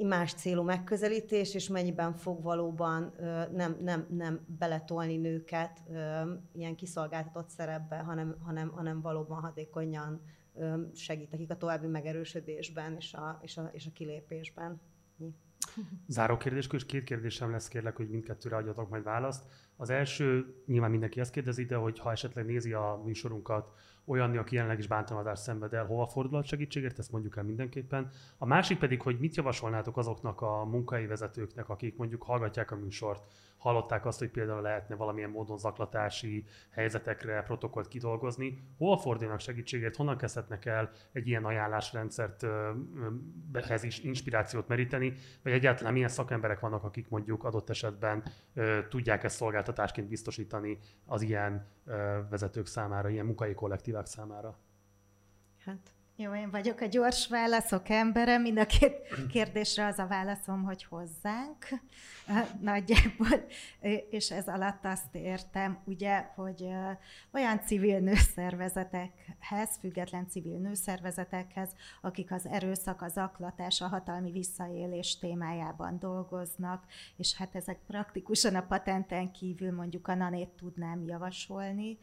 imás 0.00 0.34
célú 0.34 0.62
megközelítés, 0.62 1.54
és 1.54 1.68
mennyiben 1.68 2.14
fog 2.14 2.42
valóban 2.42 3.14
nem, 3.52 3.76
nem, 3.80 4.06
nem 4.10 4.40
beletolni 4.58 5.16
nőket 5.16 5.82
ilyen 6.52 6.74
kiszolgáltatott 6.76 7.48
szerepbe, 7.48 7.96
hanem, 7.98 8.36
hanem, 8.42 8.68
hanem 8.68 9.00
valóban 9.00 9.40
hatékonyan 9.40 10.20
segít 10.94 11.30
nekik 11.30 11.50
a 11.50 11.56
további 11.56 11.86
megerősödésben 11.86 12.96
és 12.98 13.14
a, 13.14 13.38
és 13.42 13.56
a, 13.56 13.70
és 13.72 13.86
a 13.86 13.90
kilépésben. 13.94 14.80
Záró 16.06 16.36
kérdés, 16.36 16.68
és 16.72 16.86
két 16.86 17.04
kérdésem 17.04 17.50
lesz, 17.50 17.68
kérlek, 17.68 17.96
hogy 17.96 18.08
mindkettőre 18.08 18.56
adjatok 18.56 18.88
majd 18.88 19.02
választ. 19.02 19.44
Az 19.76 19.90
első, 19.90 20.54
nyilván 20.66 20.90
mindenki 20.90 21.20
ezt 21.20 21.32
kérdezi, 21.32 21.64
de 21.64 21.76
hogy 21.76 21.98
ha 21.98 22.10
esetleg 22.10 22.44
nézi 22.44 22.72
a 22.72 23.00
műsorunkat 23.04 23.72
olyan, 24.10 24.36
aki 24.36 24.54
jelenleg 24.54 24.78
is 24.78 24.86
bántalmazást 24.86 25.42
szenved 25.42 25.74
el, 25.74 25.86
hova 25.86 26.06
fordulhat 26.06 26.46
segítségért, 26.46 26.98
ezt 26.98 27.12
mondjuk 27.12 27.36
el 27.36 27.42
mindenképpen. 27.42 28.10
A 28.38 28.46
másik 28.46 28.78
pedig, 28.78 29.02
hogy 29.02 29.18
mit 29.18 29.36
javasolnátok 29.36 29.96
azoknak 29.96 30.40
a 30.40 30.64
munkai 30.64 31.06
vezetőknek, 31.06 31.68
akik 31.68 31.96
mondjuk 31.96 32.22
hallgatják 32.22 32.70
a 32.70 32.76
műsort, 32.76 33.24
hallották 33.56 34.06
azt, 34.06 34.18
hogy 34.18 34.30
például 34.30 34.62
lehetne 34.62 34.94
valamilyen 34.94 35.30
módon 35.30 35.58
zaklatási 35.58 36.44
helyzetekre 36.70 37.42
protokollt 37.42 37.88
kidolgozni. 37.88 38.58
Hol 38.78 38.98
fordulnak 38.98 39.40
segítségért, 39.40 39.96
honnan 39.96 40.16
kezdhetnek 40.16 40.64
el 40.64 40.90
egy 41.12 41.28
ilyen 41.28 41.44
ajánlásrendszert 41.44 42.46
ehhez 43.52 43.82
is 43.82 43.98
inspirációt 43.98 44.68
meríteni, 44.68 45.14
vagy 45.42 45.52
egyáltalán 45.52 45.92
milyen 45.92 46.08
szakemberek 46.08 46.60
vannak, 46.60 46.84
akik 46.84 47.08
mondjuk 47.08 47.44
adott 47.44 47.70
esetben 47.70 48.22
tudják 48.88 49.24
ezt 49.24 49.36
szolgáltatásként 49.36 50.08
biztosítani 50.08 50.78
az 51.06 51.22
ilyen 51.22 51.66
vezetők 52.30 52.66
számára, 52.66 53.08
ilyen 53.08 53.26
munkai 53.26 53.54
kollektívák 53.54 54.06
számára? 54.06 54.58
Hát 55.58 55.92
jó, 56.20 56.34
én 56.34 56.50
vagyok 56.50 56.80
a 56.80 56.86
gyors 56.86 57.28
válaszok 57.28 57.88
embere, 57.88 58.38
mind 58.38 58.58
a 58.58 58.66
két 58.66 58.96
kérdésre 59.32 59.86
az 59.86 59.98
a 59.98 60.06
válaszom, 60.06 60.62
hogy 60.62 60.84
hozzánk. 60.84 61.66
Nagyjából, 62.60 63.46
és 64.10 64.30
ez 64.30 64.48
alatt 64.48 64.84
azt 64.84 65.14
értem, 65.14 65.78
ugye, 65.84 66.18
hogy 66.34 66.66
olyan 67.32 67.60
civil 67.60 67.98
nőszervezetekhez, 67.98 69.76
független 69.80 70.28
civil 70.28 70.58
nőszervezetekhez, 70.58 71.70
akik 72.00 72.32
az 72.32 72.46
erőszak, 72.46 73.02
a 73.02 73.08
zaklatás, 73.08 73.80
a 73.80 73.88
hatalmi 73.88 74.30
visszaélés 74.30 75.18
témájában 75.18 75.98
dolgoznak, 75.98 76.84
és 77.16 77.34
hát 77.34 77.54
ezek 77.54 77.78
praktikusan 77.86 78.54
a 78.54 78.66
patenten 78.66 79.32
kívül 79.32 79.72
mondjuk 79.72 80.08
a 80.08 80.14
nanét 80.14 80.48
tudnám 80.48 81.02
javasolni, 81.02 81.98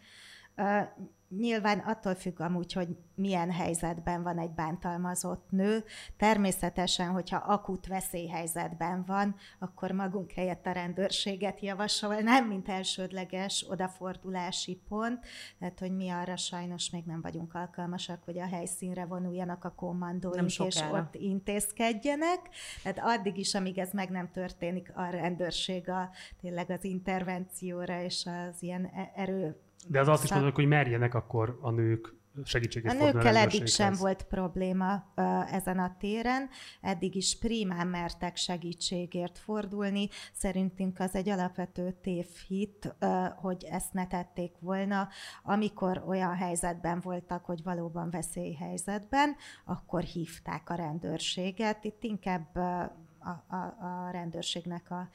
Nyilván 1.30 1.80
attól 1.80 2.16
függ 2.16 2.40
amúgy, 2.40 2.74
hogy 2.74 2.88
milyen 3.16 3.52
helyzetben 3.52 4.24
van 4.24 4.40
egy 4.40 4.52
bántalmazott 4.52 5.46
nő. 5.50 5.84
Természetesen, 6.18 7.10
hogyha 7.10 7.38
akut 7.38 7.88
veszélyhelyzetben 7.88 9.04
van, 9.06 9.36
akkor 9.60 9.92
magunk 9.92 10.32
helyett 10.32 10.66
a 10.66 10.72
rendőrséget 10.72 11.60
javasolnám, 11.60 12.48
mint 12.48 12.70
elsődleges 12.70 13.66
odafordulási 13.70 14.82
pont. 14.88 15.26
Tehát, 15.60 15.80
hogy 15.80 15.96
mi 15.96 16.10
arra 16.10 16.36
sajnos 16.36 16.90
még 16.90 17.04
nem 17.06 17.22
vagyunk 17.22 17.54
alkalmasak, 17.54 18.24
hogy 18.24 18.40
a 18.40 18.48
helyszínre 18.48 19.06
vonuljanak 19.06 19.64
a 19.64 19.74
kommandóink, 19.76 20.60
és 20.60 20.82
ott 20.92 21.16
intézkedjenek. 21.16 22.40
Tehát 22.84 23.00
addig 23.20 23.38
is, 23.38 23.54
amíg 23.56 23.78
ez 23.78 23.92
meg 23.92 24.10
nem 24.10 24.32
történik, 24.32 24.92
a 24.96 25.10
rendőrség 25.10 25.90
a, 25.90 26.10
tényleg 26.42 26.70
az 26.70 26.84
intervencióra 26.84 28.02
és 28.02 28.26
az 28.26 28.64
ilyen 28.64 28.86
e- 28.86 29.12
erő 29.16 29.56
de 29.88 30.00
az 30.00 30.08
azt 30.08 30.24
is 30.24 30.34
mondod, 30.34 30.56
hogy 30.56 30.68
merjenek 30.68 31.14
akkor 31.14 31.58
a 31.62 31.72
nők 31.72 32.16
segítséget 32.44 33.02
A 33.02 33.04
nőkkel 33.04 33.36
eddig 33.36 33.68
sem 33.68 33.94
volt 33.94 34.24
probléma 34.24 35.14
ezen 35.52 35.80
a 35.80 35.96
téren, 36.00 36.50
eddig 36.82 37.16
is 37.16 37.38
primán 37.40 37.88
mertek 37.88 38.36
segítségért 38.36 39.38
fordulni. 39.38 40.10
Szerintünk 40.34 41.00
az 41.00 41.16
egy 41.16 41.30
alapvető 41.30 41.98
tévhit, 42.02 42.96
hogy 43.36 43.64
ezt 43.64 43.94
ne 43.94 44.08
tették 44.08 44.54
volna. 44.60 45.08
Amikor 45.44 46.04
olyan 46.08 46.36
helyzetben 46.36 47.00
voltak, 47.02 47.46
hogy 47.46 47.64
valóban 47.64 48.10
veszélyhelyzetben, 48.10 49.36
akkor 49.66 50.04
hívták 50.04 50.70
a 50.70 50.76
rendőrséget. 50.76 51.84
Itt 51.84 52.04
inkább 52.04 52.56
a, 52.56 53.46
a, 53.48 53.86
a 53.86 54.10
rendőrségnek 54.12 54.92
a, 54.92 55.10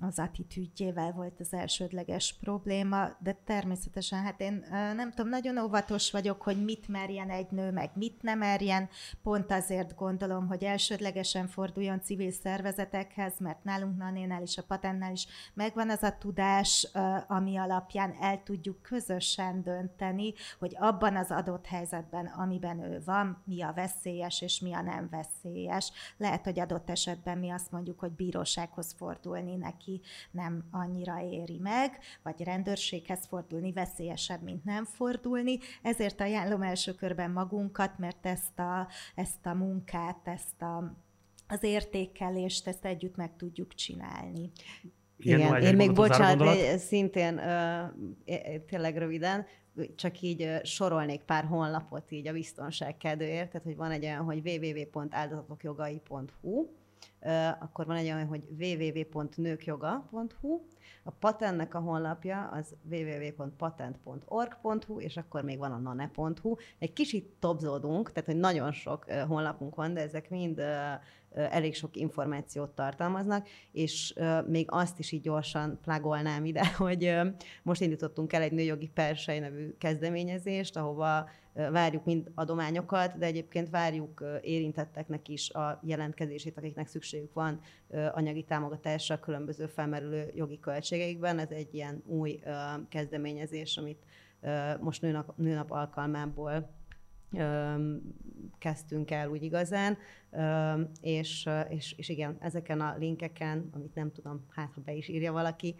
az 0.00 0.18
attitűdjével 0.18 1.12
volt 1.12 1.40
az 1.40 1.52
elsődleges 1.52 2.36
probléma, 2.40 3.08
de 3.18 3.32
természetesen, 3.44 4.22
hát 4.22 4.40
én 4.40 4.64
nem 4.70 5.10
tudom, 5.10 5.30
nagyon 5.30 5.58
óvatos 5.58 6.10
vagyok, 6.10 6.42
hogy 6.42 6.64
mit 6.64 6.88
merjen 6.88 7.30
egy 7.30 7.50
nő, 7.50 7.70
meg 7.70 7.90
mit 7.94 8.22
nem 8.22 8.38
merjen. 8.38 8.88
Pont 9.22 9.52
azért 9.52 9.94
gondolom, 9.94 10.46
hogy 10.46 10.64
elsődlegesen 10.64 11.46
forduljon 11.46 12.00
civil 12.00 12.30
szervezetekhez, 12.30 13.38
mert 13.38 13.64
nálunk 13.64 13.96
Nanénál 13.96 14.42
és 14.42 14.58
a 14.58 14.62
patentnál 14.62 15.12
is 15.12 15.26
megvan 15.54 15.90
az 15.90 16.02
a 16.02 16.16
tudás, 16.18 16.88
ami 17.26 17.56
alapján 17.56 18.14
el 18.20 18.42
tudjuk 18.42 18.82
közösen 18.82 19.62
dönteni, 19.62 20.32
hogy 20.58 20.76
abban 20.78 21.16
az 21.16 21.30
adott 21.30 21.66
helyzetben, 21.66 22.26
amiben 22.26 22.80
ő 22.82 23.02
van, 23.04 23.42
mi 23.44 23.62
a 23.62 23.72
veszélyes 23.72 24.40
és 24.40 24.60
mi 24.60 24.72
a 24.72 24.82
nem 24.82 25.08
veszélyes. 25.10 25.92
Lehet, 26.16 26.44
hogy 26.44 26.60
adott 26.60 26.90
esetben 26.90 27.38
mi 27.38 27.50
azt 27.50 27.70
mondjuk, 27.70 27.98
hogy 27.98 28.12
bírósághoz 28.12 28.94
fordulni 28.98 29.56
neki 29.56 29.83
neki 29.86 30.00
nem 30.30 30.64
annyira 30.70 31.22
éri 31.22 31.58
meg, 31.58 31.98
vagy 32.22 32.42
rendőrséghez 32.42 33.26
fordulni 33.26 33.72
veszélyesebb, 33.72 34.42
mint 34.42 34.64
nem 34.64 34.84
fordulni. 34.84 35.58
Ezért 35.82 36.20
ajánlom 36.20 36.62
első 36.62 36.94
körben 36.94 37.30
magunkat, 37.30 37.98
mert 37.98 38.26
ezt 38.26 38.58
a, 38.58 38.88
ezt 39.14 39.46
a 39.46 39.54
munkát, 39.54 40.20
ezt 40.24 40.62
a, 40.62 40.96
az 41.48 41.62
értékelést, 41.62 42.66
ezt 42.66 42.84
együtt 42.84 43.16
meg 43.16 43.36
tudjuk 43.36 43.74
csinálni. 43.74 44.50
Igen, 45.16 45.38
Igen 45.38 45.62
én 45.62 45.76
még 45.76 45.92
bocsánat, 45.92 46.78
szintén 46.78 47.40
tényleg 48.66 48.96
röviden, 48.96 49.46
csak 49.94 50.20
így 50.20 50.60
sorolnék 50.62 51.20
pár 51.20 51.44
honlapot 51.44 52.10
így 52.10 52.28
a 52.28 52.32
biztonság 52.32 52.96
kedvéért, 52.96 53.50
tehát 53.50 53.66
hogy 53.66 53.76
van 53.76 53.90
egy 53.90 54.04
olyan, 54.04 54.24
hogy 54.24 54.48
www.áldozatokjogai.hu, 54.48 56.66
akkor 57.58 57.86
van 57.86 57.96
egy 57.96 58.04
olyan, 58.04 58.26
hogy 58.26 58.48
www.nőkjoga.hu, 58.58 60.60
a 61.04 61.10
patentnek 61.10 61.74
a 61.74 61.78
honlapja 61.78 62.48
az 62.52 62.74
www.patent.org.hu, 62.90 65.00
és 65.00 65.16
akkor 65.16 65.42
még 65.42 65.58
van 65.58 65.72
a 65.72 65.78
nane.hu. 65.78 66.54
Egy 66.78 66.92
kicsit 66.92 67.32
tobzódunk, 67.38 68.12
tehát 68.12 68.28
hogy 68.28 68.40
nagyon 68.40 68.72
sok 68.72 69.04
honlapunk 69.28 69.74
van, 69.74 69.94
de 69.94 70.00
ezek 70.00 70.30
mind 70.30 70.62
elég 71.34 71.74
sok 71.74 71.96
információt 71.96 72.70
tartalmaznak, 72.70 73.48
és 73.72 74.14
még 74.46 74.66
azt 74.70 74.98
is 74.98 75.12
így 75.12 75.20
gyorsan 75.20 75.78
plagolnám 75.82 76.44
ide, 76.44 76.66
hogy 76.76 77.14
most 77.62 77.80
indítottunk 77.80 78.32
el 78.32 78.42
egy 78.42 78.52
nőjogi 78.52 78.88
persei 78.88 79.38
nevű 79.38 79.74
kezdeményezést, 79.78 80.76
ahova 80.76 81.28
várjuk 81.54 82.04
mind 82.04 82.30
adományokat, 82.34 83.18
de 83.18 83.26
egyébként 83.26 83.70
várjuk 83.70 84.24
érintetteknek 84.42 85.28
is 85.28 85.50
a 85.50 85.80
jelentkezését, 85.82 86.58
akiknek 86.58 86.86
szükségük 86.86 87.32
van 87.32 87.60
anyagi 88.12 88.44
támogatásra 88.44 89.20
különböző 89.20 89.66
felmerülő 89.66 90.30
jogi 90.34 90.58
költségeikben. 90.58 91.38
Ez 91.38 91.50
egy 91.50 91.74
ilyen 91.74 92.02
új 92.06 92.40
kezdeményezés, 92.88 93.76
amit 93.76 94.04
most 94.80 95.02
nőnap, 95.02 95.36
nőnap 95.36 95.70
alkalmából 95.70 96.70
kezdtünk 98.58 99.10
el 99.10 99.28
úgy 99.28 99.42
igazán, 99.42 99.98
és, 101.00 101.48
és, 101.68 101.94
és 101.96 102.08
igen, 102.08 102.36
ezeken 102.40 102.80
a 102.80 102.94
linkeken, 102.98 103.70
amit 103.72 103.94
nem 103.94 104.12
tudom, 104.12 104.46
hát 104.48 104.72
ha 104.74 104.80
be 104.80 104.92
is 104.92 105.08
írja 105.08 105.32
valaki, 105.32 105.74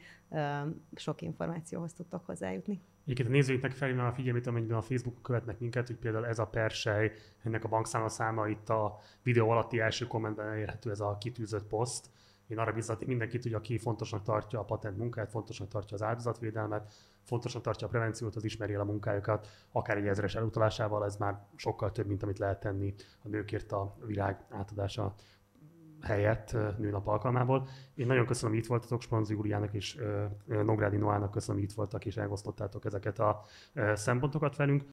sok 0.94 1.22
információhoz 1.22 1.92
tudtok 1.92 2.26
hozzájutni. 2.26 2.80
Egyébként 3.04 3.28
a 3.28 3.32
nézőinknek 3.32 3.72
felhívnám 3.72 4.06
a 4.06 4.12
figyelmét, 4.12 4.46
amennyiben 4.46 4.76
a 4.76 4.82
Facebook 4.82 5.22
követnek 5.22 5.58
minket, 5.58 5.86
hogy 5.86 5.96
például 5.96 6.26
ez 6.26 6.38
a 6.38 6.46
persej, 6.46 7.12
ennek 7.42 7.64
a 7.64 7.68
bankszámla 7.68 8.08
száma 8.08 8.48
itt 8.48 8.68
a 8.68 8.98
videó 9.22 9.50
alatti 9.50 9.80
első 9.80 10.06
kommentben 10.06 10.46
elérhető 10.46 10.90
ez 10.90 11.00
a 11.00 11.16
kitűzött 11.20 11.66
poszt. 11.66 12.10
Én 12.46 12.58
arra 12.58 12.72
biztatok 12.72 13.08
mindenkit, 13.08 13.42
hogy 13.42 13.54
aki 13.54 13.78
fontosnak 13.78 14.22
tartja 14.22 14.58
a 14.60 14.64
patent 14.64 14.98
munkát, 14.98 15.30
fontosnak 15.30 15.68
tartja 15.68 15.96
az 15.96 16.02
áldozatvédelmet, 16.02 16.92
fontosnak 17.22 17.62
tartja 17.62 17.86
a 17.86 17.90
prevenciót, 17.90 18.36
az 18.36 18.44
ismeri 18.44 18.74
a 18.74 18.84
munkájukat, 18.84 19.48
akár 19.72 19.96
egy 19.96 20.06
ezres 20.06 20.34
elutalásával, 20.34 21.04
ez 21.04 21.16
már 21.16 21.46
sokkal 21.56 21.92
több, 21.92 22.06
mint 22.06 22.22
amit 22.22 22.38
lehet 22.38 22.60
tenni 22.60 22.94
a 23.22 23.28
nőkért 23.28 23.72
a 23.72 23.96
világ 24.06 24.44
átadása 24.50 25.14
helyett 26.04 26.56
nőnap 26.78 27.06
alkalmából. 27.06 27.68
Én 27.94 28.06
nagyon 28.06 28.26
köszönöm, 28.26 28.50
hogy 28.54 28.62
itt 28.62 28.68
voltatok, 28.68 29.02
Sponzi 29.02 29.32
Júliának 29.32 29.74
és 29.74 29.98
Nográdi 30.46 30.96
Noának 30.96 31.30
köszönöm, 31.30 31.60
hogy 31.60 31.70
itt 31.70 31.76
voltak 31.76 32.04
és 32.04 32.16
elgosztottátok 32.16 32.84
ezeket 32.84 33.18
a 33.18 33.42
szempontokat 33.94 34.56
velünk. 34.56 34.84